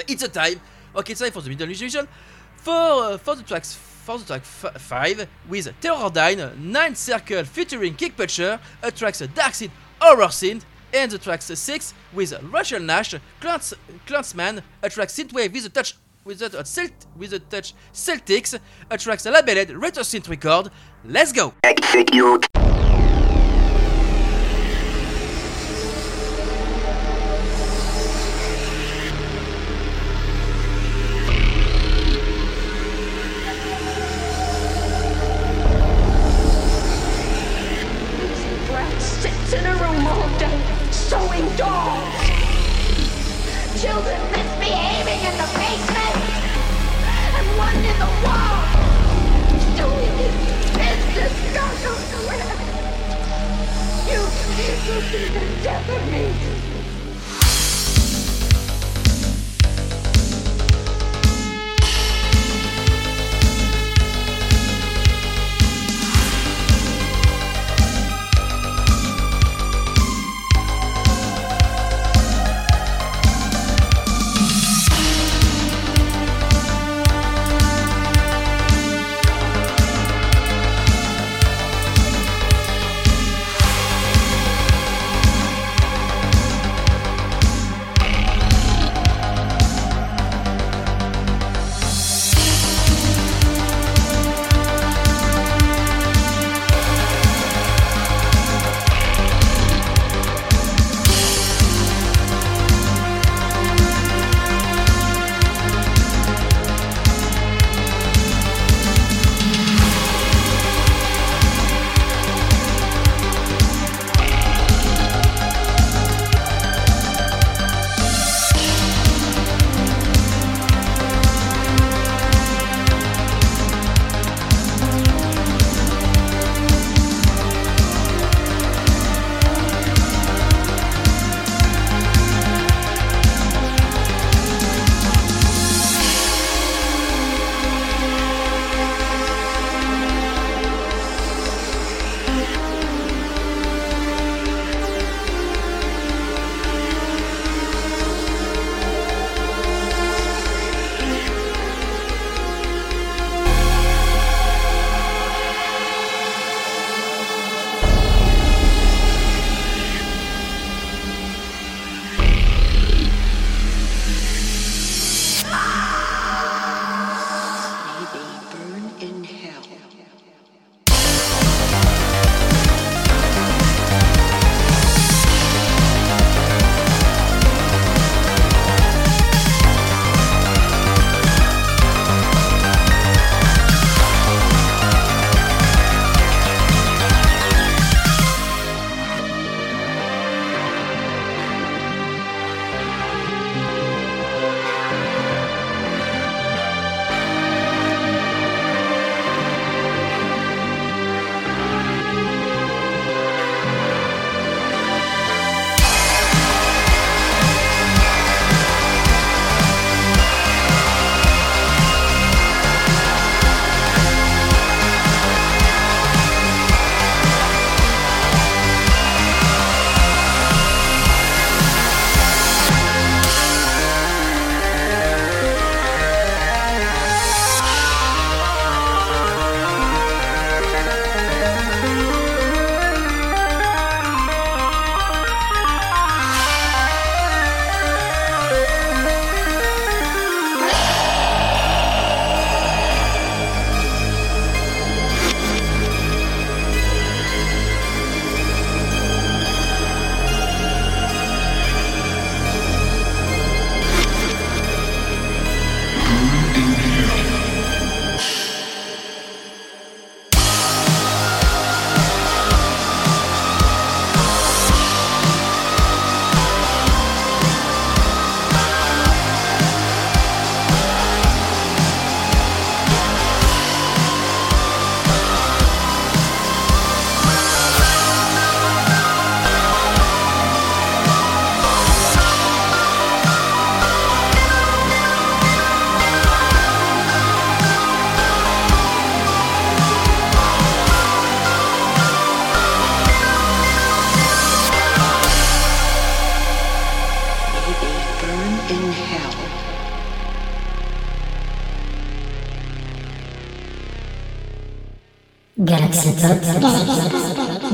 It's 0.07 0.21
a 0.23 0.27
time. 0.27 0.59
Okay, 0.95 1.13
time 1.13 1.31
for 1.31 1.41
the 1.41 1.49
middle 1.49 1.67
division. 1.67 2.07
For, 2.55 2.71
uh, 2.71 3.17
for 3.17 3.35
the 3.35 3.43
tracks 3.43 3.75
for 3.75 4.17
the 4.17 4.25
track 4.25 4.43
5 4.43 5.27
with 5.47 5.67
Terrordyne, 5.81 6.57
Nine 6.57 6.95
Circle 6.95 7.43
featuring 7.43 7.93
Kick 7.93 8.17
Puncher, 8.17 8.59
a 8.81 8.91
tracks 8.91 9.21
a 9.21 9.27
dark 9.27 9.53
synth 9.53 9.69
horror 10.01 10.25
synth, 10.27 10.63
and 10.91 11.11
the 11.11 11.19
tracks 11.19 11.45
6 11.45 11.93
with 12.13 12.33
Russian 12.51 12.87
Nash, 12.87 13.13
Clans, 13.39 13.73
Clansman, 14.07 14.63
a 14.81 14.89
track 14.89 15.09
synthwave 15.09 15.53
with 15.53 15.65
a 15.65 15.69
touch 15.69 15.95
with 16.25 16.41
a, 16.41 17.39
touch 17.39 17.73
Celtics, 17.93 18.59
a 18.89 18.97
tracks 18.97 19.25
a 19.25 19.31
labeled 19.31 19.69
retro 19.71 20.03
synth 20.03 20.27
record. 20.27 20.71
Let's 21.05 21.31
go. 21.31 21.53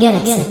Galaxy 0.06 0.46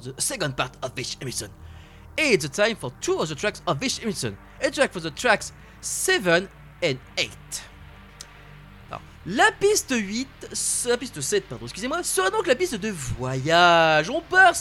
for 0.00 0.12
the 0.12 0.20
second 0.20 0.56
part 0.56 0.76
of 0.82 0.94
this 0.94 1.16
emission. 1.20 1.50
It's 2.16 2.44
the 2.44 2.50
time 2.50 2.76
for 2.76 2.92
two 3.00 3.18
of 3.18 3.28
the 3.28 3.34
tracks 3.34 3.62
of 3.66 3.80
this 3.80 3.98
emission. 3.98 4.36
A 4.60 4.70
track 4.70 4.92
for 4.92 5.00
the 5.00 5.10
tracks 5.10 5.52
7 5.80 6.48
and 6.82 6.98
8. 7.16 7.30
Alors, 8.90 9.02
la 9.26 9.50
piste 9.52 9.92
8, 9.92 10.28
la 10.88 10.96
piste 10.96 11.20
7, 11.20 11.48
pardon, 11.48 11.66
excusez-moi, 11.66 12.02
sera 12.02 12.30
donc 12.30 12.46
la 12.46 12.54
piste 12.54 12.74
de 12.74 12.90
voyage. 12.90 14.10
On 14.10 14.20
part, 14.20 14.54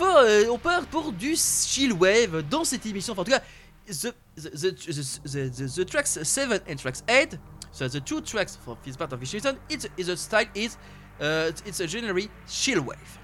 euh, 0.00 0.46
on 0.50 0.58
part 0.58 0.86
pour 0.86 1.12
du 1.12 1.36
chill 1.36 1.92
wave 1.92 2.42
dans 2.48 2.64
cette 2.64 2.86
émission. 2.86 3.12
Enfin, 3.12 3.22
en 3.22 3.24
tout 3.24 3.30
cas, 3.32 3.42
the, 3.86 4.14
the, 4.36 4.50
the, 4.50 5.50
the, 5.50 5.76
the, 5.76 5.84
tracks 5.84 6.18
7 6.22 6.60
and 6.68 6.76
tracks 6.76 7.02
8, 7.08 7.38
so 7.72 7.88
the 7.88 8.00
two 8.00 8.20
tracks 8.20 8.56
for 8.56 8.76
this 8.84 8.96
part 8.96 9.12
of 9.12 9.20
emission, 9.20 9.56
it's, 9.68 9.86
is 9.98 10.06
the 10.06 10.16
style 10.16 10.46
is, 10.54 10.78
uh, 11.20 11.50
it's 11.66 11.80
a 11.80 11.86
generally 11.86 12.30
chill 12.46 12.80
wave. 12.82 13.18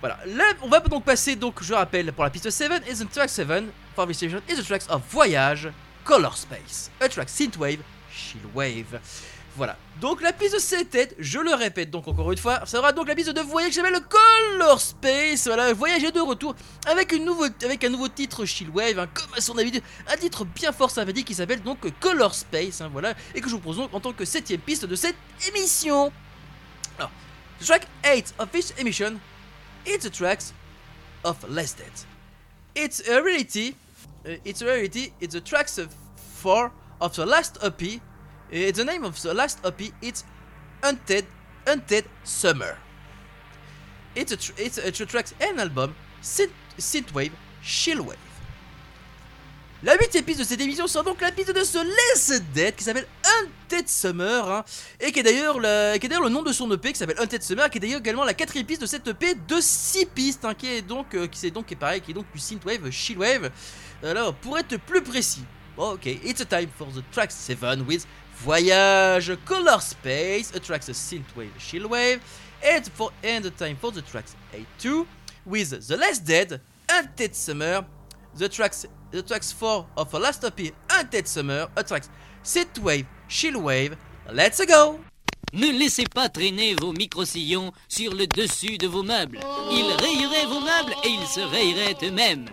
Voilà, 0.00 0.18
là, 0.26 0.44
on 0.62 0.68
va 0.68 0.80
donc 0.80 1.04
passer, 1.04 1.36
donc 1.36 1.62
je 1.62 1.72
rappelle, 1.72 2.12
pour 2.12 2.24
la 2.24 2.30
piste 2.30 2.50
7, 2.50 2.82
is 2.90 3.04
the 3.04 3.10
track 3.10 3.30
7, 3.30 3.64
for 3.94 4.06
station, 4.12 4.42
is 4.48 4.56
the 4.56 4.64
tracks 4.64 4.86
of 4.90 5.02
Voyage, 5.10 5.68
Color 6.04 6.36
Space, 6.36 6.90
a 7.00 7.08
track 7.08 7.28
Synthwave, 7.28 7.78
Chillwave. 8.10 9.00
Voilà, 9.56 9.78
donc 10.02 10.20
la 10.20 10.34
piste 10.34 10.58
7, 10.58 11.16
je 11.18 11.38
le 11.38 11.54
répète 11.54 11.90
donc 11.90 12.06
encore 12.06 12.30
une 12.30 12.36
fois, 12.36 12.60
ça 12.60 12.66
sera 12.66 12.92
donc 12.92 13.08
la 13.08 13.14
piste 13.14 13.30
de 13.30 13.40
voyage 13.40 13.70
qui 13.70 13.76
s'appelle 13.76 13.98
Color 14.02 14.78
Space. 14.78 15.46
Voilà, 15.46 15.72
Voyage 15.72 16.04
est 16.04 16.12
de 16.12 16.20
retour 16.20 16.54
avec, 16.86 17.12
une 17.12 17.24
nouveau, 17.24 17.46
avec 17.64 17.82
un 17.82 17.88
nouveau 17.88 18.08
titre 18.08 18.44
Chillwave, 18.44 18.98
hein, 18.98 19.08
comme 19.14 19.32
à 19.34 19.40
son 19.40 19.56
habitude, 19.56 19.82
un 20.12 20.16
titre 20.18 20.44
bien 20.44 20.72
fort 20.72 20.90
sympathique 20.90 21.26
qui 21.26 21.34
s'appelle 21.34 21.62
donc 21.62 21.78
Color 22.00 22.34
Space, 22.34 22.82
hein, 22.82 22.90
voilà, 22.92 23.14
et 23.34 23.40
que 23.40 23.48
je 23.48 23.54
vous 23.54 23.60
propose 23.60 23.78
donc 23.78 23.94
en 23.94 24.00
tant 24.00 24.12
que 24.12 24.26
septième 24.26 24.60
piste 24.60 24.84
de 24.84 24.94
cette 24.94 25.16
émission. 25.48 26.12
Alors, 26.98 27.10
track 27.64 27.88
8 28.04 28.34
of 28.38 28.50
this 28.50 28.74
emission 28.76 29.18
it's 29.86 30.10
tracks 30.10 30.52
of 31.24 31.42
Less 31.48 31.72
Dead. 31.72 31.92
It's 32.74 33.00
a 33.08 33.22
reality. 33.22 33.74
uh, 34.26 34.36
it's 34.44 34.60
a 34.60 34.66
reality. 34.66 35.12
It's 35.20 35.34
the 35.34 35.40
tracks 35.40 35.78
of 35.78 35.94
four 36.16 36.72
of 37.00 37.14
the 37.16 37.24
last 37.24 37.58
EP. 37.62 37.82
Uh, 37.82 38.00
the 38.50 38.84
name 38.84 39.04
of 39.04 39.20
the 39.22 39.32
last 39.32 39.64
EP. 39.64 39.80
It's 40.02 40.24
Undead, 40.82 41.24
Undead 41.66 42.04
Summer. 42.24 42.76
It's 44.14 44.32
a 44.32 44.36
tr- 44.36 44.52
it's 44.58 44.78
tr- 44.96 45.04
tracks 45.04 45.34
and 45.40 45.60
album 45.60 45.94
synth 46.22 46.52
synthwave 46.78 47.32
chillwave. 47.62 48.25
La 49.82 49.94
huitième 49.98 50.24
piste 50.24 50.38
de 50.38 50.44
cette 50.44 50.60
émission 50.62 50.86
sera 50.86 51.04
donc 51.04 51.20
la 51.20 51.30
piste 51.30 51.54
de 51.54 51.62
ce 51.62 51.76
Less 51.76 52.40
Dead 52.54 52.74
qui 52.74 52.82
s'appelle 52.82 53.06
Undead 53.42 53.86
Summer 53.86 54.50
hein, 54.50 54.64
et 54.98 55.12
qui 55.12 55.20
est 55.20 55.22
d'ailleurs 55.22 55.58
le, 55.60 56.28
nom 56.30 56.42
de 56.42 56.50
son 56.50 56.70
EP 56.72 56.94
qui 56.94 56.98
s'appelle 56.98 57.20
Undead 57.20 57.42
Summer 57.42 57.68
qui 57.68 57.76
est 57.76 57.80
d'ailleurs 57.82 58.00
également 58.00 58.24
la 58.24 58.32
quatrième 58.32 58.66
piste 58.66 58.80
de 58.80 58.86
cette 58.86 59.06
EP 59.06 59.34
de 59.34 59.56
6 59.60 60.06
pistes 60.06 60.46
hein, 60.46 60.54
qui 60.54 60.68
est 60.68 60.80
donc 60.80 61.14
euh, 61.14 61.26
qui 61.26 61.38
c'est 61.38 61.50
donc 61.50 61.66
qui 61.66 61.74
est 61.74 61.76
pareil 61.76 62.00
qui 62.00 62.12
est 62.12 62.14
donc 62.14 62.24
du 62.32 62.40
synthwave 62.40 62.90
chillwave. 62.90 63.50
Alors 64.02 64.32
pour 64.36 64.58
être 64.58 64.78
plus 64.78 65.02
précis, 65.02 65.44
ok, 65.76 66.06
it's 66.06 66.40
a 66.40 66.46
time 66.46 66.70
for 66.74 66.88
the 66.88 67.04
track 67.12 67.30
7 67.30 67.82
with 67.86 68.06
Voyage 68.42 69.36
Color 69.44 69.82
Space, 69.82 70.52
a 70.54 70.58
track 70.58 70.84
synthwave 70.84 71.50
chillwave 71.58 72.20
and 72.64 72.84
for 72.94 73.12
and 73.22 73.42
the 73.42 73.54
time 73.54 73.76
for 73.78 73.92
the 73.92 74.02
tracks 74.02 74.34
8-2 74.80 75.04
with 75.44 75.86
The 75.86 75.98
Less 75.98 76.18
Dead, 76.18 76.62
Undead 76.88 77.34
Summer, 77.34 77.84
the 78.38 78.48
tracks 78.48 78.86
the 79.10 79.22
tracks 79.22 79.52
4 79.52 79.86
of 79.96 80.14
a 80.14 80.18
last 80.18 80.44
EP, 80.44 80.72
Undead 80.88 81.26
Summer, 81.26 81.68
a 81.76 81.82
tracks 81.82 82.08
Synthwave, 82.42 83.06
Chillwave, 83.28 83.96
let's 84.32 84.64
go! 84.66 85.00
Ne 85.52 85.70
laissez 85.70 86.04
pas 86.04 86.28
traîner 86.28 86.74
vos 86.74 86.92
micro-sillons 86.92 87.72
sur 87.88 88.12
le 88.14 88.26
dessus 88.26 88.78
de 88.78 88.86
vos 88.86 89.02
meubles. 89.02 89.40
Ils 89.70 89.96
rayeraient 90.00 90.46
vos 90.46 90.60
meubles 90.60 90.94
et 91.04 91.08
ils 91.08 91.26
se 91.26 91.40
rayeraient 91.40 91.96
eux-mêmes. 92.02 92.46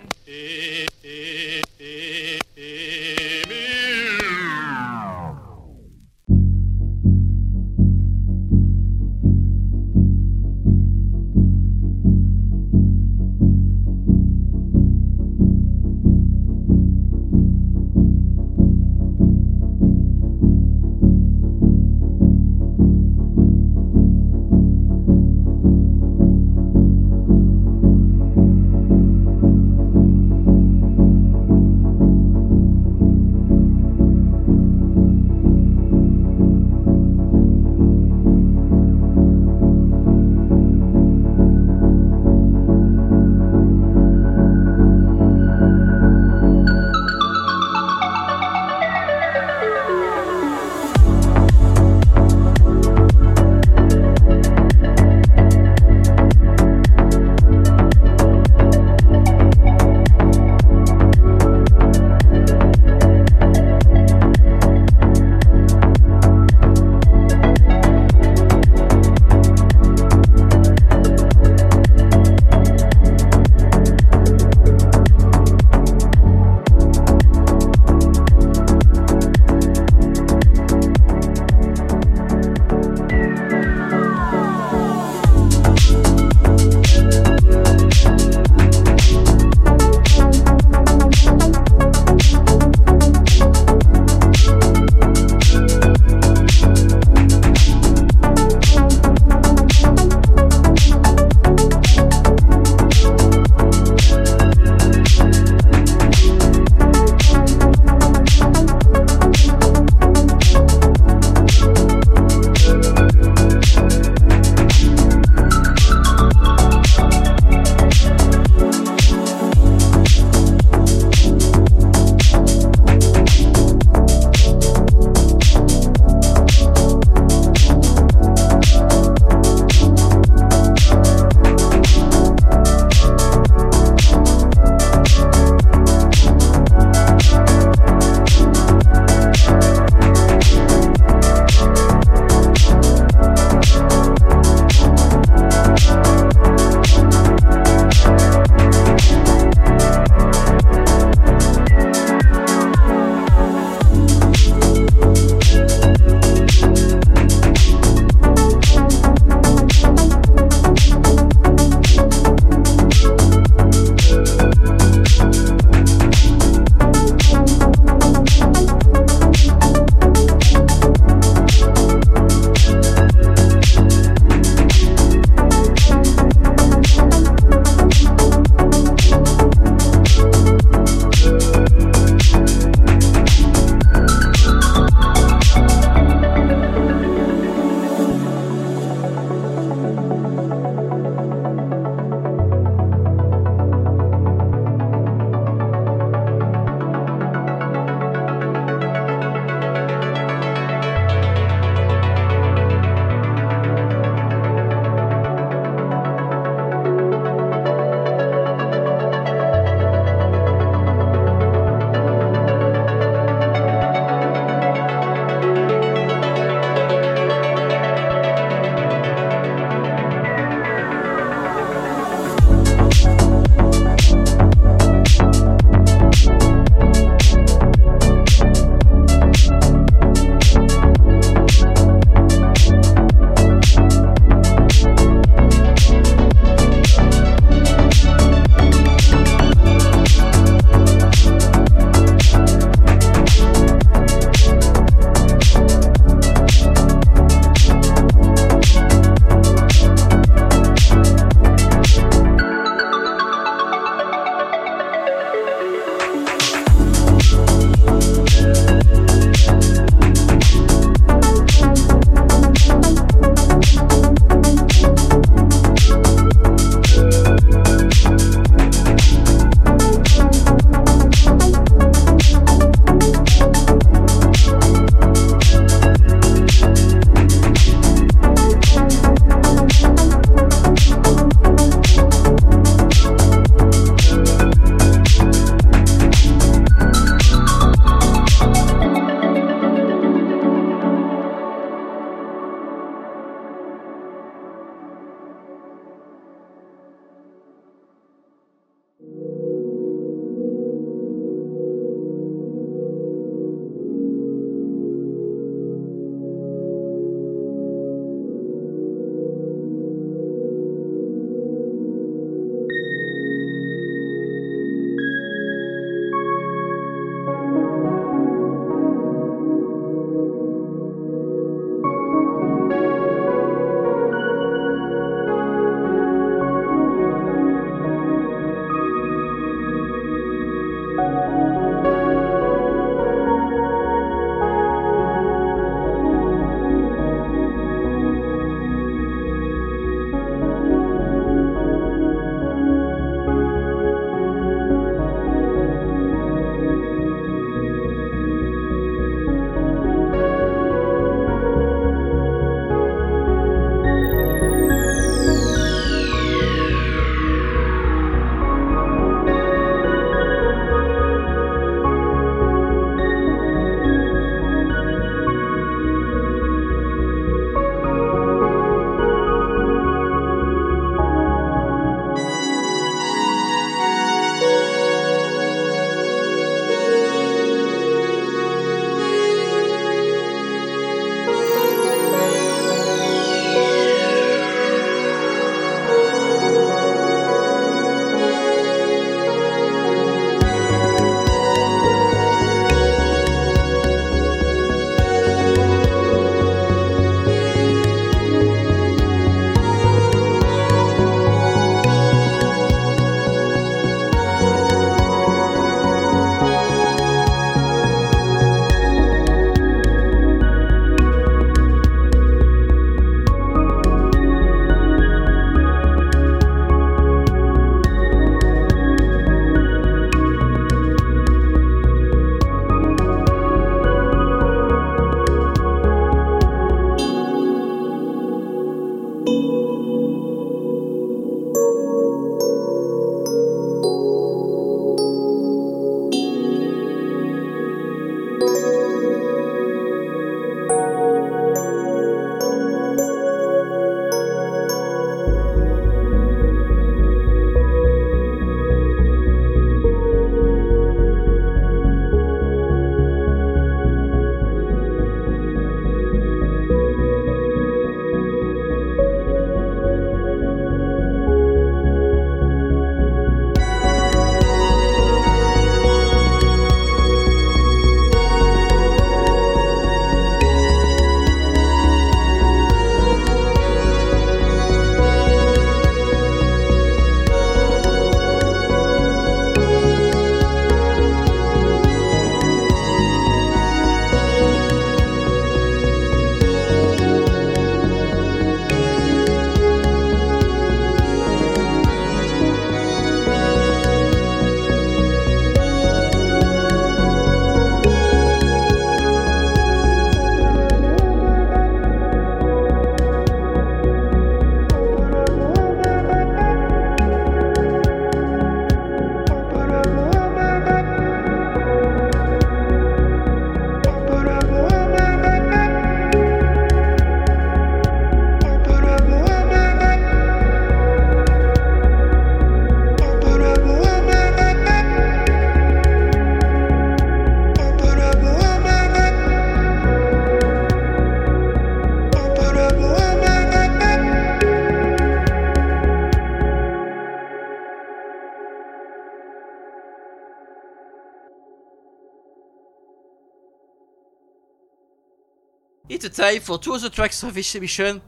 It's 546.03 546.17
time 546.17 546.41
for 546.41 546.57
two 546.57 546.73
other 546.73 546.89
tracks 546.89 547.23
of 547.23 547.33
this 547.33 547.55
emission. 547.55 548.01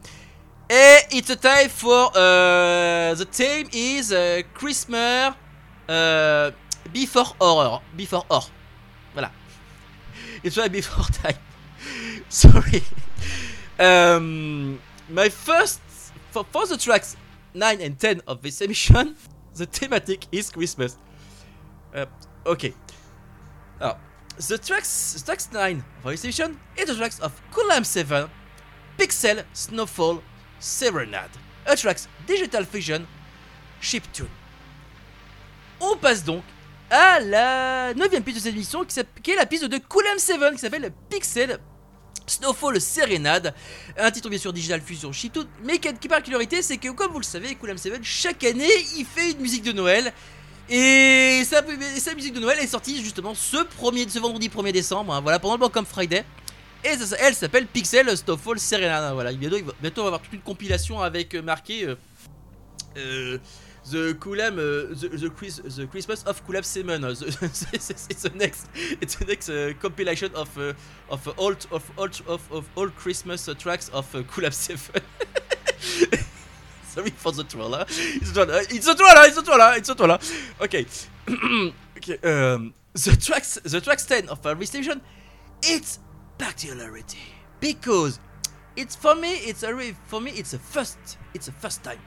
And 0.70 1.04
it's 1.12 1.30
a 1.30 1.36
time 1.38 1.70
for 1.70 2.10
uh, 2.14 3.14
the 3.14 3.26
theme 3.32 3.70
is 3.72 4.12
uh, 4.12 4.42
Christmas 4.54 5.34
uh, 5.88 6.52
before 6.92 7.24
horror. 7.40 7.80
Before 7.96 8.26
horror. 8.30 8.48
Voilà. 9.14 9.32
It's 10.44 10.58
right 10.58 10.72
before 10.72 11.06
time. 11.06 11.38
Sorry. 12.30 12.84
Um, 13.80 14.80
my 15.10 15.30
first 15.30 15.80
for, 16.32 16.44
for 16.52 16.68
the 16.68 16.78
tracks 16.78 17.16
9 17.54 17.80
and 17.80 17.98
10 17.98 18.24
of 18.28 18.42
this 18.42 18.60
emission, 18.60 19.16
the 19.56 19.66
thematic 19.68 20.28
is 20.34 20.50
Christmas. 20.50 20.98
Uh, 21.94 22.08
okay. 22.46 22.74
Alors, 23.80 23.98
the 24.38 24.58
tracks, 24.58 25.24
tracks 25.26 25.50
9 25.52 25.84
for 26.02 26.12
this 26.12 26.24
emission 26.24 26.58
is 26.78 26.86
the 26.86 26.96
tracks 26.96 27.20
of 27.20 27.32
Colam 27.52 27.84
7, 27.86 28.30
Pixel, 28.98 29.44
Snowfall, 29.54 30.22
Serenade, 30.60 31.32
a 31.66 31.76
tracks 31.76 32.08
Digital 32.28 32.66
Fusion, 32.66 33.06
Chiptune. 33.82 34.28
On 35.80 35.98
passe 35.98 36.24
donc 36.24 36.44
à 36.90 37.20
la 37.20 37.94
9 37.94 38.10
piste 38.22 38.38
de 38.38 38.44
cette 38.44 38.54
émission 38.54 38.86
qui, 38.86 39.00
qui 39.24 39.32
est 39.32 39.36
la 39.36 39.46
piste 39.46 39.66
de 39.66 39.78
Coolum 39.78 40.18
7 40.18 40.38
qui 40.54 40.60
s'appelle 40.60 40.92
Pixel 41.10 41.60
Snowfall 42.28 42.82
Serenade, 42.82 43.54
un 43.98 44.10
titre 44.12 44.30
bien 44.30 44.40
sûr 44.40 44.52
Digital 44.52 44.82
Fusion 44.82 45.12
Chiptune, 45.12 45.48
mais 45.64 45.78
qui 45.78 45.88
a 45.88 45.92
une 45.92 45.98
particularité 45.98 46.62
c'est 46.62 46.78
que 46.78 46.90
comme 46.90 47.12
vous 47.12 47.20
le 47.20 47.26
savez, 47.26 47.56
Coolum 47.56 47.78
7 47.78 48.04
chaque 48.04 48.44
année 48.44 48.70
il 48.98 49.06
fait 49.06 49.32
une 49.32 49.40
musique 49.40 49.64
de 49.64 49.72
Noël. 49.72 50.14
Et 50.70 51.44
sa, 51.46 51.62
musique 52.16 52.34
de 52.34 52.40
Noël 52.40 52.58
est 52.60 52.68
sortie 52.68 53.04
justement 53.04 53.36
ce, 53.36 53.64
premier, 53.64 54.08
ce 54.10 54.18
vendredi 54.20 54.50
1er 54.50 54.72
décembre, 54.72 55.14
hein, 55.14 55.22
voilà, 55.22 55.38
pendant 55.38 55.56
le 55.56 55.62
Welcome 55.62 55.86
Friday. 55.86 56.24
Et 56.84 56.90
elle 57.20 57.36
s'appelle 57.36 57.68
Pixel 57.68 58.16
Snowfall 58.16 58.60
Serenade. 58.60 59.14
Voilà, 59.14 59.34
bientôt, 59.34 59.58
bientôt 59.82 60.02
on 60.02 60.04
va 60.06 60.08
avoir 60.10 60.22
toute 60.22 60.34
une 60.34 60.42
compilation 60.42 61.02
avec 61.02 61.34
euh, 61.34 61.42
marqué 61.42 61.86
euh, 61.86 61.96
euh, 62.98 63.38
The 63.92 64.14
the, 64.18 65.18
the, 65.18 65.30
Chris- 65.30 65.62
the 65.64 65.88
Christmas 65.88 66.24
of 66.26 66.44
Coolam 66.46 66.64
Simon. 66.64 67.04
Uh, 67.04 67.12
it's, 67.12 68.24
the 68.24 68.32
next, 68.36 68.68
the 68.74 69.26
next 69.28 69.52
compilation 69.80 70.32
of 70.34 70.50
of 71.12 71.28
all 71.38 71.54
of 71.72 71.92
all 71.96 72.10
of, 72.28 72.52
of 72.52 72.68
all 72.76 72.90
Christmas 72.90 73.48
tracks 73.60 73.90
of 73.94 74.12
Coolam 74.12 74.52
Seven. 74.54 75.04
Sorry 76.96 77.10
for 77.12 77.32
the 77.34 77.44
troll. 77.44 77.74
Huh? 77.74 77.86
It's 77.90 78.32
a 78.32 78.34
troll. 78.34 78.52
uh, 78.52 78.62
It's 78.70 78.88
a 78.88 78.96
troll. 78.96 79.10
huh? 79.12 79.26
It's 79.28 79.38
a 79.38 79.44
troll. 79.44 79.60
huh? 79.60 79.74
It's 79.78 79.90
a 79.90 79.96
troll. 79.96 80.10
huh? 80.10 80.64
Okay. 80.64 80.86
okay. 81.98 82.18
Um, 82.24 82.74
the 82.94 83.18
tracks, 83.22 83.60
the 83.64 83.82
tracks 83.82 84.06
ten 84.06 84.30
of 84.30 84.46
uh, 84.46 84.56
Station, 84.66 85.02
it's 85.64 86.00
particularity 86.38 87.20
because 87.60 88.20
it's 88.78 88.96
for 88.96 89.14
me. 89.16 89.34
It's 89.34 89.64
a 89.64 89.94
for 90.08 90.22
me. 90.22 90.32
It's 90.32 90.54
a 90.54 90.60
first. 90.60 90.98
It's 91.34 91.48
a 91.50 91.52
first 91.52 91.84
time. 91.84 92.00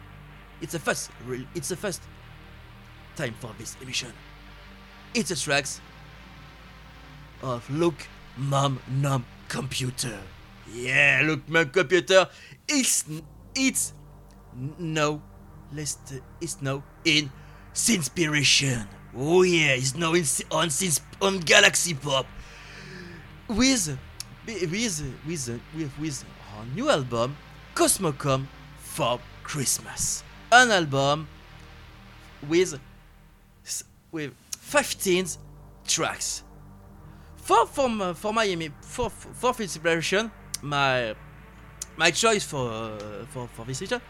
It's 0.63 0.75
a 0.75 0.79
first. 0.79 1.11
It's 1.55 1.71
a 1.71 1.77
first 1.77 2.03
time 3.17 3.35
for 3.41 3.51
this 3.59 3.77
emission. 3.83 4.13
It's 5.15 5.31
a 5.31 5.37
tracks 5.37 5.81
of 7.43 7.69
Look 7.71 8.07
Mom 8.37 8.81
Num 8.89 9.25
Computer. 9.49 10.19
Yeah, 10.73 11.23
Look 11.25 11.49
Mom 11.49 11.69
Computer. 11.71 12.29
It's 12.69 13.05
it's 13.55 13.93
no 14.55 15.23
less 15.73 15.99
is 16.41 16.61
no 16.63 16.83
in 17.05 17.31
Sinspiration. 17.75 18.87
Oh 19.17 19.43
yeah, 19.43 19.75
it's 19.75 19.95
no 19.95 20.15
in 20.15 20.25
on 20.51 20.69
on 21.21 21.41
Galaxy 21.41 21.95
Pop 21.95 22.27
with 23.49 23.99
with 24.47 25.03
with 25.27 25.61
with 25.75 25.99
with 25.99 26.25
our 26.57 26.65
new 26.75 26.89
album 26.91 27.37
Cosmocom 27.75 28.47
for 28.79 29.21
Christmas. 29.43 30.23
An 30.51 30.71
album 30.71 31.29
with 32.49 32.79
with 34.11 34.33
15 34.59 35.27
tracks. 35.87 36.43
For 37.37 37.67
for 37.67 37.89
my, 37.89 38.13
for 38.13 38.33
my 38.33 38.71
for 38.83 39.09
for 39.11 39.53
for 39.55 39.63
inspiration, 39.63 40.31
my 40.63 41.15
my 41.97 42.11
choice 42.11 42.45
for 42.45 42.71
uh, 42.71 43.25
for 43.31 43.49
for 43.49 43.65
this 43.65 43.81
edition, 43.81 44.01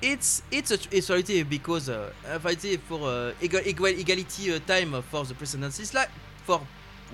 it's 0.00 0.42
it's 0.50 0.70
a 0.70 0.78
it's 0.90 1.10
already 1.10 1.42
because 1.42 1.88
uh, 1.88 2.12
idea 2.44 2.78
for 2.78 3.00
uh, 3.08 3.32
equal, 3.42 3.60
equality 3.60 4.54
uh, 4.54 4.58
time 4.66 5.02
for 5.02 5.24
the 5.24 5.34
precedency 5.34 5.84
slide 5.84 6.08
for 6.44 6.60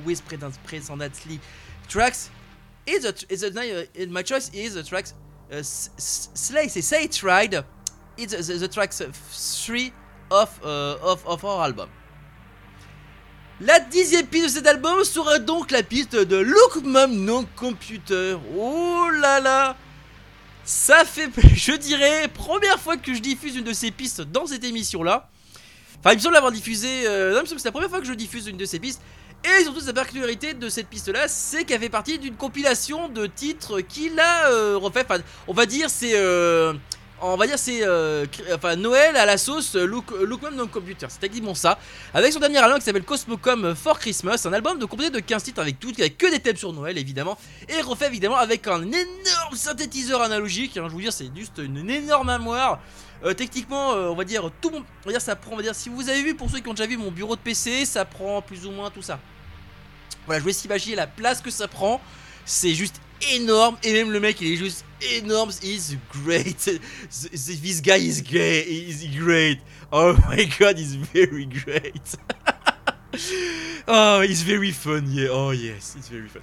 with 0.04 0.22
precedently 0.64 1.40
tracks. 1.88 2.30
It's 2.86 3.04
a 3.04 3.14
it's 3.32 3.42
a 3.42 3.48
uh, 3.48 4.06
my 4.08 4.22
choice 4.22 4.50
is 4.52 4.74
the 4.74 4.82
tracks 4.82 5.14
uh, 5.50 5.62
Slay 5.62 6.68
Say 6.68 7.04
It 7.04 7.22
Ride. 7.22 7.64
It's 8.16 8.46
the, 8.46 8.54
the 8.54 8.68
tracks 8.68 9.00
three 9.64 9.92
of 10.30 10.60
uh, 10.62 10.96
of 11.00 11.26
of 11.26 11.44
our 11.44 11.64
album. 11.64 11.88
La 13.60 13.78
dixième 13.78 14.26
piste 14.26 14.46
de 14.46 14.50
cet 14.58 14.66
album 14.66 15.04
sera 15.04 15.38
donc 15.38 15.70
la 15.70 15.82
piste 15.84 16.16
de 16.16 16.36
Look 16.36 16.82
Mom 16.82 17.14
Non 17.24 17.46
Computer. 17.56 18.36
Oh 18.56 19.08
là 19.10 19.40
là 19.40 19.76
Ça 20.64 21.04
fait, 21.04 21.30
je 21.54 21.72
dirais, 21.72 22.28
première 22.28 22.80
fois 22.80 22.96
que 22.96 23.14
je 23.14 23.20
diffuse 23.20 23.56
une 23.56 23.64
de 23.64 23.72
ces 23.72 23.90
pistes 23.90 24.22
dans 24.22 24.46
cette 24.46 24.64
émission-là. 24.64 25.28
Enfin, 26.00 26.12
il 26.12 26.16
me 26.16 26.20
semble 26.20 26.34
l'avoir 26.34 26.52
diffusé... 26.52 27.06
Euh, 27.06 27.32
non, 27.32 27.38
il 27.38 27.42
me 27.42 27.46
semble 27.46 27.56
que 27.56 27.62
c'est 27.62 27.68
la 27.68 27.72
première 27.72 27.90
fois 27.90 28.00
que 28.00 28.06
je 28.06 28.12
diffuse 28.12 28.46
une 28.46 28.56
de 28.56 28.64
ces 28.64 28.78
pistes. 28.78 29.00
Et 29.44 29.64
surtout, 29.64 29.80
sa 29.80 29.92
particularité 29.92 30.54
de 30.54 30.68
cette 30.68 30.88
piste-là, 30.88 31.28
c'est 31.28 31.64
qu'elle 31.64 31.80
fait 31.80 31.90
partie 31.90 32.18
d'une 32.18 32.34
compilation 32.34 33.08
de 33.08 33.26
titres 33.26 33.80
qu'il 33.80 34.18
a 34.18 34.50
euh, 34.50 34.76
refait. 34.76 35.04
Enfin, 35.08 35.22
on 35.46 35.52
va 35.52 35.66
dire, 35.66 35.90
c'est... 35.90 36.12
euh, 36.14 36.72
on 37.22 37.36
va 37.36 37.46
dire 37.46 37.58
c'est 37.58 37.80
euh, 37.82 38.26
enfin 38.54 38.76
Noël 38.76 39.16
à 39.16 39.24
la 39.24 39.38
sauce 39.38 39.76
euh, 39.76 39.86
Look, 39.86 40.10
Look 40.22 40.42
Mom 40.42 40.54
Non 40.54 40.66
Computer, 40.66 41.06
c'est 41.08 41.22
exactement 41.24 41.54
ça. 41.54 41.78
Avec 42.12 42.32
son 42.32 42.40
dernier 42.40 42.58
album 42.58 42.78
qui 42.78 42.84
s'appelle 42.84 43.04
Cosmocom 43.04 43.74
for 43.74 43.98
Christmas, 43.98 44.42
un 44.44 44.52
album 44.52 44.78
de 44.78 44.84
composé 44.84 45.10
de 45.10 45.20
15 45.20 45.42
titres 45.42 45.60
avec 45.60 45.78
tout, 45.80 45.92
avec 45.98 46.18
que 46.18 46.30
des 46.30 46.40
thèmes 46.40 46.56
sur 46.56 46.72
Noël 46.72 46.98
évidemment, 46.98 47.38
et 47.68 47.80
refait 47.80 48.08
évidemment 48.08 48.36
avec 48.36 48.66
un 48.66 48.82
énorme 48.82 49.54
synthétiseur 49.54 50.20
analogique. 50.22 50.76
hein, 50.76 50.84
je 50.88 50.92
vous 50.92 51.00
dire, 51.00 51.12
c'est 51.12 51.30
juste 51.34 51.58
une 51.58 51.88
énorme 51.88 52.28
armoire. 52.28 52.80
Euh, 53.24 53.32
techniquement, 53.32 53.92
euh, 53.92 54.08
on 54.08 54.14
va 54.16 54.24
dire 54.24 54.50
tout, 54.60 54.68
mon- 54.70 54.80
on 54.80 55.06
va 55.06 55.12
dire 55.12 55.20
ça 55.20 55.34
prend, 55.34 55.52
on 55.52 55.56
va 55.56 55.62
dire 55.62 55.74
si 55.74 55.88
vous 55.88 56.08
avez 56.10 56.22
vu 56.22 56.34
pour 56.34 56.50
ceux 56.50 56.58
qui 56.60 56.68
ont 56.68 56.74
déjà 56.74 56.86
vu 56.86 56.98
mon 56.98 57.10
bureau 57.10 57.36
de 57.36 57.40
PC, 57.40 57.86
ça 57.86 58.04
prend 58.04 58.42
plus 58.42 58.66
ou 58.66 58.70
moins 58.70 58.90
tout 58.90 59.00
ça. 59.02 59.18
Voilà, 60.26 60.40
je 60.42 60.46
laisse 60.46 60.64
imaginer 60.64 60.96
la 60.96 61.06
place 61.06 61.40
que 61.40 61.50
ça 61.50 61.68
prend. 61.68 62.00
C'est 62.44 62.74
juste 62.74 62.96
énorme 63.32 63.76
et 63.82 63.92
même 63.92 64.10
le 64.10 64.20
mec 64.20 64.40
il 64.40 64.52
est 64.52 64.56
juste 64.56 64.84
énorme. 65.00 65.50
He's 65.62 65.96
great. 66.10 66.80
This 67.10 67.80
guy 67.80 67.98
is 67.98 68.22
great. 68.22 68.66
He's 68.66 69.04
great. 69.16 69.60
Oh 69.92 70.14
my 70.28 70.44
god, 70.58 70.78
he's 70.78 70.94
very 70.94 71.46
great. 71.46 72.16
oh, 73.88 74.20
he's 74.22 74.42
very 74.42 74.72
fun. 74.72 75.06
Yeah. 75.08 75.28
Oh 75.30 75.50
yes, 75.50 75.94
it's 75.96 76.08
very 76.08 76.28
fun. 76.28 76.42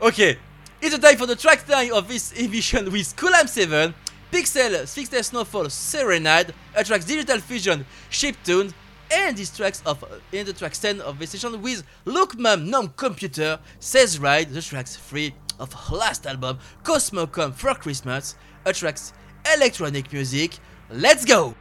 Okay, 0.00 0.38
it's 0.80 0.94
the 0.94 1.00
time 1.00 1.16
for 1.16 1.26
the 1.26 1.36
track 1.36 1.66
time 1.66 1.92
of 1.92 2.08
this 2.08 2.32
edition 2.32 2.90
with 2.92 3.16
Colam 3.16 3.48
7, 3.48 3.94
Pixel, 4.30 4.82
Pixel 4.82 5.24
Snowfall, 5.24 5.68
Serenade, 5.70 6.54
a 6.74 6.84
tracks 6.84 7.04
Digital 7.04 7.40
Fusion, 7.40 7.84
Chiptune, 8.10 8.72
and 9.10 9.36
these 9.36 9.56
tracks 9.56 9.82
of 9.86 10.04
in 10.32 10.46
the 10.46 10.52
tracks 10.52 10.78
10 10.78 11.00
of 11.00 11.18
this 11.18 11.30
session 11.30 11.60
with 11.62 11.82
Look 12.04 12.38
Mom 12.38 12.70
Non 12.70 12.88
Computer, 12.96 13.58
Says 13.80 14.18
Ride, 14.18 14.50
the 14.50 14.62
tracks 14.62 14.96
3 14.96 15.34
of 15.58 15.72
her 15.72 15.96
last 15.96 16.26
album, 16.26 16.58
Cosmocom 16.82 17.54
for 17.54 17.74
Christmas, 17.74 18.34
a 18.64 18.72
tracks 18.72 19.12
electronic 19.54 20.12
music. 20.12 20.58
Let's 20.90 21.24
go! 21.24 21.54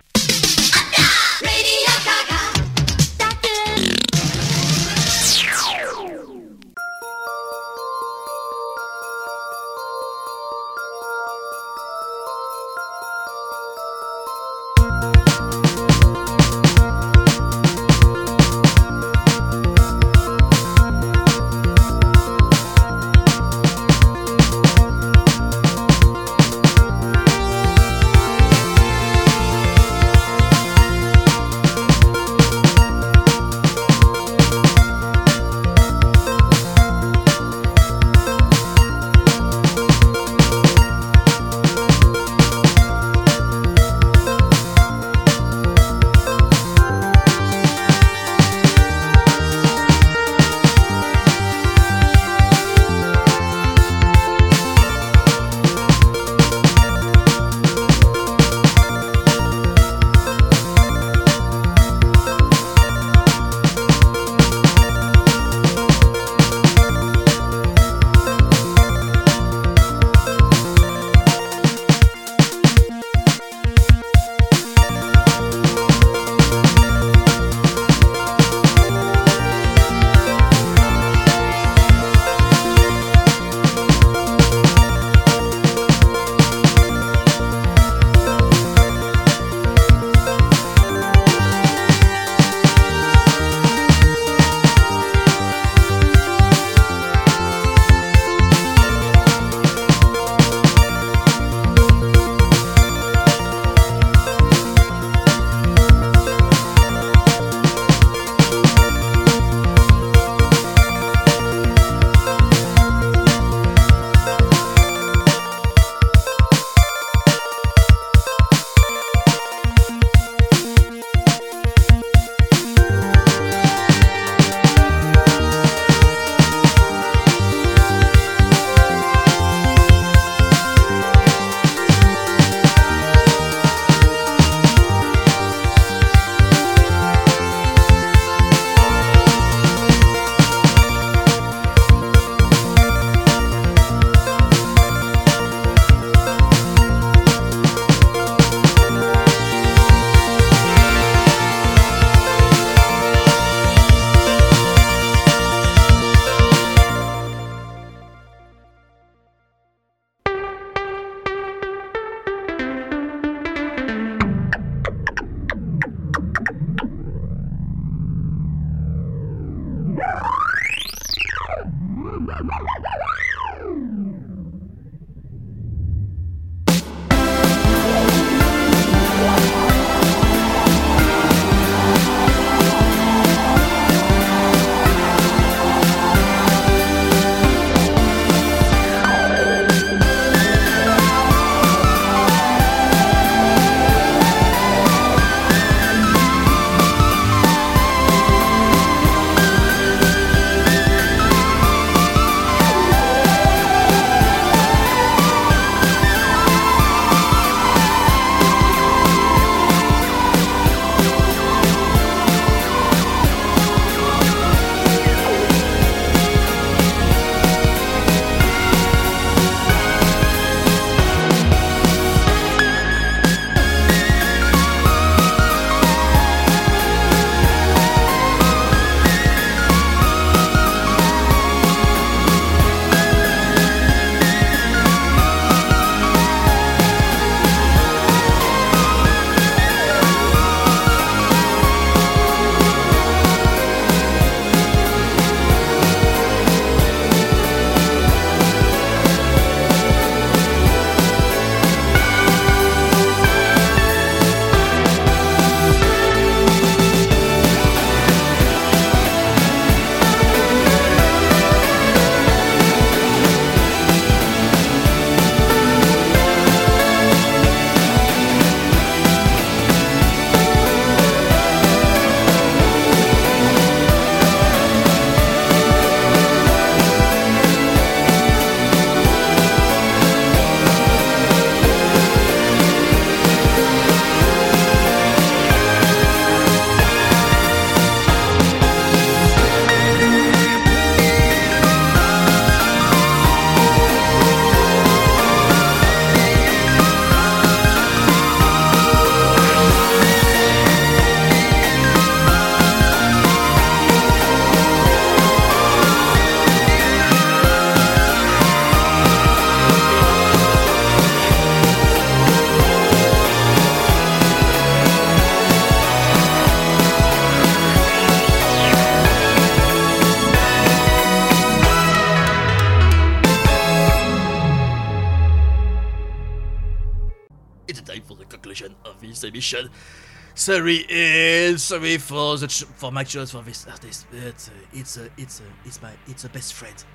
Sorry, 330.47 330.85
uh, 330.85 331.57
sorry 331.57 331.97
for 331.97 332.37
for 332.77 332.89
my 332.89 333.03
choice 333.03 333.31
for 333.31 333.43
this 333.43 333.67
artist, 333.69 334.07
but 334.09 334.17
uh, 334.17 334.79
it's 334.79 334.95
a, 334.95 335.09
it's 335.17 335.41
a, 335.41 335.43
it's 335.65 335.81
my, 335.81 335.91
it's 336.07 336.23
a 336.23 336.29
best 336.29 336.53
friend. 336.53 336.85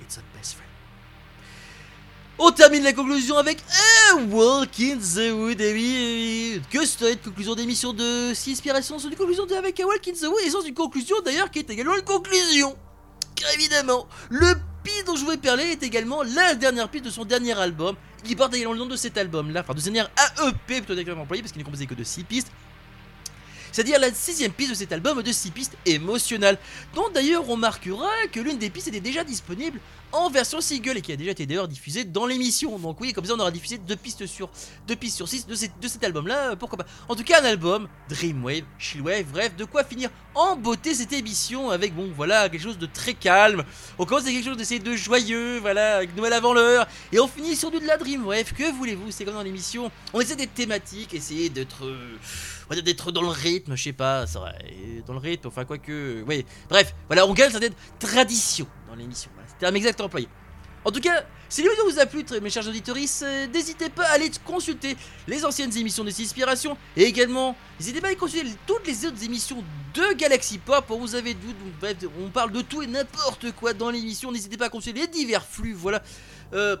It's 0.00 0.18
a 0.18 0.22
best 0.36 0.54
friend. 0.54 0.70
On 2.38 2.52
termine 2.52 2.84
la 2.84 2.92
conclusion 2.92 3.38
avec 3.38 3.58
un 4.12 4.22
Walk 4.30 4.78
in 4.78 4.98
the 4.98 5.32
Wood. 5.34 5.60
Et 5.60 5.72
oui, 5.72 6.54
euh, 6.54 6.60
que 6.70 6.86
serait 6.86 7.14
une 7.14 7.18
conclusion 7.18 7.56
d'émission 7.56 7.92
de 7.92 8.32
6 8.34 8.52
inspirations 8.52 9.00
C'est 9.00 9.08
une 9.08 9.16
conclusion 9.16 9.46
de, 9.46 9.54
avec 9.54 9.80
un 9.80 9.84
Walk 9.86 10.06
in 10.06 10.12
the 10.12 10.28
Wood 10.30 10.44
et 10.46 10.50
sans 10.50 10.62
une 10.62 10.72
conclusion 10.72 11.16
d'ailleurs 11.24 11.50
qui 11.50 11.58
est 11.58 11.70
également 11.70 11.96
une 11.96 12.04
conclusion. 12.04 12.76
Car 13.34 13.52
évidemment, 13.54 14.06
le 14.30 14.54
piste 14.84 15.08
dont 15.08 15.16
je 15.16 15.24
voulais 15.24 15.38
parler 15.38 15.64
est 15.64 15.82
également 15.82 16.22
la 16.22 16.54
dernière 16.54 16.88
piste 16.88 17.06
de 17.06 17.10
son 17.10 17.24
dernier 17.24 17.58
album. 17.58 17.96
qui 18.22 18.36
porte 18.36 18.54
également 18.54 18.74
le 18.74 18.78
nom 18.78 18.86
de 18.86 18.94
cet 18.94 19.18
album 19.18 19.50
là, 19.50 19.62
enfin 19.62 19.74
de 19.74 19.80
ce 19.80 19.90
dernier 19.90 20.08
AEP 20.38 20.66
plutôt 20.66 20.92
exactement 20.92 21.22
employé 21.22 21.42
parce 21.42 21.50
qu'il 21.50 21.58
n'est 21.58 21.64
composé 21.64 21.86
que 21.86 21.94
de 21.94 22.04
6 22.04 22.22
pistes. 22.22 22.52
C'est-à-dire 23.72 23.98
la 23.98 24.12
sixième 24.12 24.52
piste 24.52 24.70
de 24.70 24.74
cet 24.76 24.92
album 24.92 25.22
de 25.22 25.32
6 25.32 25.50
pistes 25.50 25.76
émotionnelles, 25.86 26.58
dont 26.94 27.08
d'ailleurs 27.12 27.48
on 27.48 27.52
remarquera 27.52 28.10
que 28.30 28.38
l'une 28.40 28.58
des 28.58 28.70
pistes 28.70 28.88
était 28.88 29.00
déjà 29.00 29.24
disponible 29.24 29.80
en 30.12 30.28
version 30.28 30.60
single 30.60 30.98
et 30.98 31.00
qui 31.00 31.10
a 31.12 31.16
déjà 31.16 31.30
été 31.30 31.46
d'ailleurs 31.46 31.68
diffusée 31.68 32.04
dans 32.04 32.26
l'émission. 32.26 32.78
Donc 32.78 33.00
oui, 33.00 33.12
comme 33.12 33.24
ça 33.24 33.32
on 33.34 33.40
aura 33.40 33.50
diffusé 33.50 33.78
deux 33.78 33.96
pistes 33.96 34.26
sur 34.26 34.50
deux 34.86 34.94
pistes 34.96 35.16
sur 35.16 35.26
6 35.26 35.46
de, 35.46 35.54
cet- 35.54 36.04
album-là, 36.04 36.56
pourquoi 36.56 36.78
pas. 36.78 36.86
En 37.08 37.14
tout 37.16 37.24
cas 37.24 37.40
un 37.40 37.44
album, 37.44 37.88
Dreamwave, 38.08 38.64
Chillwave, 38.78 39.24
bref, 39.32 39.56
de 39.56 39.64
quoi 39.64 39.84
finir 39.84 40.10
en 40.34 40.56
beauté 40.56 40.94
cette 40.94 41.12
émission 41.12 41.70
avec 41.70 41.94
bon 41.94 42.10
voilà 42.14 42.48
quelque 42.48 42.62
chose 42.62 42.78
de 42.78 42.86
très 42.86 43.14
calme. 43.14 43.64
On 43.98 44.04
commence 44.04 44.22
avec 44.24 44.34
quelque 44.34 44.48
chose 44.48 44.56
d'essayer 44.56 44.80
de 44.80 44.94
joyeux, 44.96 45.58
voilà, 45.60 45.96
avec 45.96 46.14
Noël 46.16 46.32
avant 46.32 46.52
l'heure, 46.52 46.86
et 47.12 47.20
on 47.20 47.28
finit 47.28 47.56
sur 47.56 47.70
du 47.70 47.78
de 47.78 47.86
la 47.86 47.96
Dreamwave. 47.96 48.52
Que 48.52 48.70
voulez-vous? 48.72 49.10
C'est 49.10 49.24
comme 49.24 49.34
dans 49.34 49.42
l'émission, 49.42 49.90
on 50.12 50.20
essaie 50.20 50.36
d'être 50.36 50.54
thématique, 50.54 51.14
essayer 51.14 51.48
d'être 51.48 51.84
euh, 51.86 52.16
va 52.72 52.80
dire 52.80 52.84
d'être 52.84 53.12
dans 53.12 53.22
le 53.22 53.28
rythme, 53.28 53.76
je 53.76 53.82
sais 53.82 53.92
pas, 53.92 54.26
ça 54.26 54.40
va, 54.40 54.52
dans 55.06 55.12
le 55.12 55.18
rythme, 55.18 55.48
enfin 55.48 55.64
quoi 55.64 55.78
que, 55.78 56.24
oui, 56.26 56.44
bref, 56.68 56.94
voilà, 57.06 57.26
on 57.26 57.34
garde 57.34 57.52
certaine 57.52 57.74
tradition 57.98 58.66
dans 58.88 58.94
l'émission, 58.94 59.30
voilà, 59.34 59.48
c'était 59.48 59.66
un 59.66 59.74
exact 59.74 60.00
employé. 60.00 60.28
En 60.84 60.90
tout 60.90 61.00
cas, 61.00 61.24
si 61.48 61.62
l'émission 61.62 61.84
vous 61.88 62.00
a 62.00 62.06
plu, 62.06 62.24
mes 62.40 62.50
chers 62.50 62.66
auditeurs, 62.66 62.96
n'hésitez 62.96 63.88
pas 63.88 64.06
à 64.06 64.12
aller 64.14 64.30
consulter 64.44 64.96
les 65.28 65.44
anciennes 65.44 65.76
émissions 65.76 66.02
des 66.02 66.20
Inspirations 66.20 66.76
et 66.96 67.04
également, 67.04 67.54
n'hésitez 67.78 68.00
pas 68.00 68.08
à 68.08 68.10
aller 68.10 68.18
consulter 68.18 68.50
toutes 68.66 68.86
les 68.86 69.06
autres 69.06 69.22
émissions 69.22 69.62
de 69.94 70.12
Galaxy 70.14 70.58
Pop. 70.58 70.86
Vous 70.88 71.14
avez 71.14 71.34
donc, 71.34 71.54
bref, 71.78 71.96
on 72.20 72.30
parle 72.30 72.50
de 72.50 72.62
tout 72.62 72.82
et 72.82 72.88
n'importe 72.88 73.52
quoi 73.52 73.74
dans 73.74 73.90
l'émission. 73.90 74.32
N'hésitez 74.32 74.56
pas 74.56 74.66
à 74.66 74.70
consulter 74.70 75.02
les 75.02 75.06
divers 75.06 75.44
flux, 75.44 75.74
voilà. 75.74 76.02
Euh, 76.52 76.76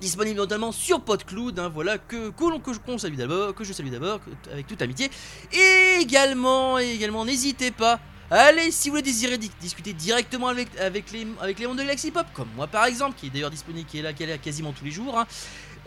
disponible 0.00 0.36
notamment 0.36 0.72
sur 0.72 1.00
PodCloud, 1.00 1.58
hein, 1.58 1.70
voilà, 1.72 1.98
que, 1.98 2.30
que, 2.30 2.98
salue 2.98 3.16
d'abord, 3.16 3.54
que 3.54 3.64
je 3.64 3.72
salue 3.72 3.90
d'abord, 3.90 4.20
avec 4.52 4.66
toute 4.66 4.80
amitié. 4.82 5.10
Et 5.52 6.00
également, 6.00 6.78
également, 6.78 7.24
n'hésitez 7.24 7.70
pas, 7.70 7.98
allez, 8.30 8.70
si 8.70 8.90
vous 8.90 8.96
le 8.96 9.02
désirez, 9.02 9.38
di- 9.38 9.50
discuter 9.60 9.92
directement 9.92 10.48
avec, 10.48 10.68
avec, 10.78 11.10
les, 11.12 11.26
avec 11.40 11.58
les 11.58 11.66
mondes 11.66 11.78
de 11.78 11.82
Galaxy 11.82 12.10
Pop, 12.10 12.26
comme 12.34 12.48
moi 12.56 12.66
par 12.66 12.84
exemple, 12.84 13.16
qui 13.18 13.26
est 13.26 13.30
d'ailleurs 13.30 13.50
disponible, 13.50 13.88
qui 13.88 13.98
est 13.98 14.02
là, 14.02 14.12
qui 14.12 14.22
est 14.22 14.26
là 14.26 14.38
quasiment 14.38 14.72
tous 14.72 14.84
les 14.84 14.90
jours. 14.90 15.18
hein. 15.18 15.26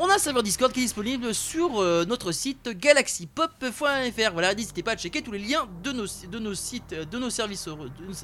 On 0.04 0.10
a 0.10 0.16
un 0.16 0.18
serveur 0.18 0.42
Discord 0.42 0.74
qui 0.74 0.80
est 0.80 0.84
disponible 0.84 1.32
sur 1.32 1.80
euh, 1.80 2.06
notre 2.06 2.32
site 2.32 2.70
galaxypop.fr. 2.70 4.32
Voilà, 4.34 4.56
n'hésitez 4.56 4.82
pas 4.82 4.94
à 4.94 4.98
checker 4.98 5.22
tous 5.22 5.32
les 5.32 5.38
liens 5.38 5.70
de 5.84 5.92
nos, 5.92 6.08
sites, 6.08 6.90
de 6.90 7.20
nos 7.20 7.30
services, 7.30 7.68
euh, 7.68 7.76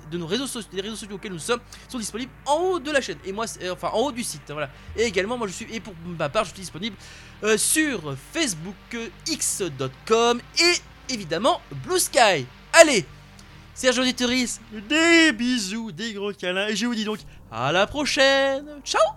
de, 0.09 0.17
nos 0.17 0.25
réseaux, 0.25 0.47
sociaux, 0.47 0.71
des 0.73 0.81
réseaux 0.81 0.95
sociaux 0.95 1.17
auxquels 1.17 1.33
nous 1.33 1.37
sommes, 1.37 1.59
sont 1.87 1.99
disponibles 1.99 2.31
en 2.47 2.55
haut 2.55 2.79
de 2.79 2.89
la 2.89 2.99
chaîne. 2.99 3.19
Et 3.25 3.31
moi, 3.31 3.45
euh, 3.61 3.73
enfin 3.73 3.91
en 3.93 3.99
haut 3.99 4.11
du 4.11 4.23
site. 4.23 4.41
Voilà. 4.49 4.71
Et 4.95 5.03
également, 5.03 5.37
moi 5.37 5.45
je 5.45 5.53
suis, 5.53 5.67
et 5.71 5.79
pour 5.79 5.93
ma 6.17 6.29
part, 6.29 6.45
je 6.45 6.49
suis 6.49 6.61
disponible 6.61 6.95
sur 7.57 8.15
Facebook, 8.33 8.73
euh, 8.95 9.09
x.com 9.27 10.41
et 10.59 11.13
évidemment 11.13 11.61
Blue 11.85 11.99
Sky. 11.99 12.47
Allez, 12.73 13.05
Serge 13.75 13.99
Auditoris, 13.99 14.59
des 14.71 15.31
bisous, 15.31 15.91
des 15.91 16.13
gros 16.13 16.33
câlins, 16.33 16.69
et 16.69 16.75
je 16.75 16.87
vous 16.87 16.95
dis 16.95 17.05
donc 17.05 17.19
à 17.51 17.71
la 17.71 17.85
prochaine. 17.85 18.65
Ciao 18.83 19.16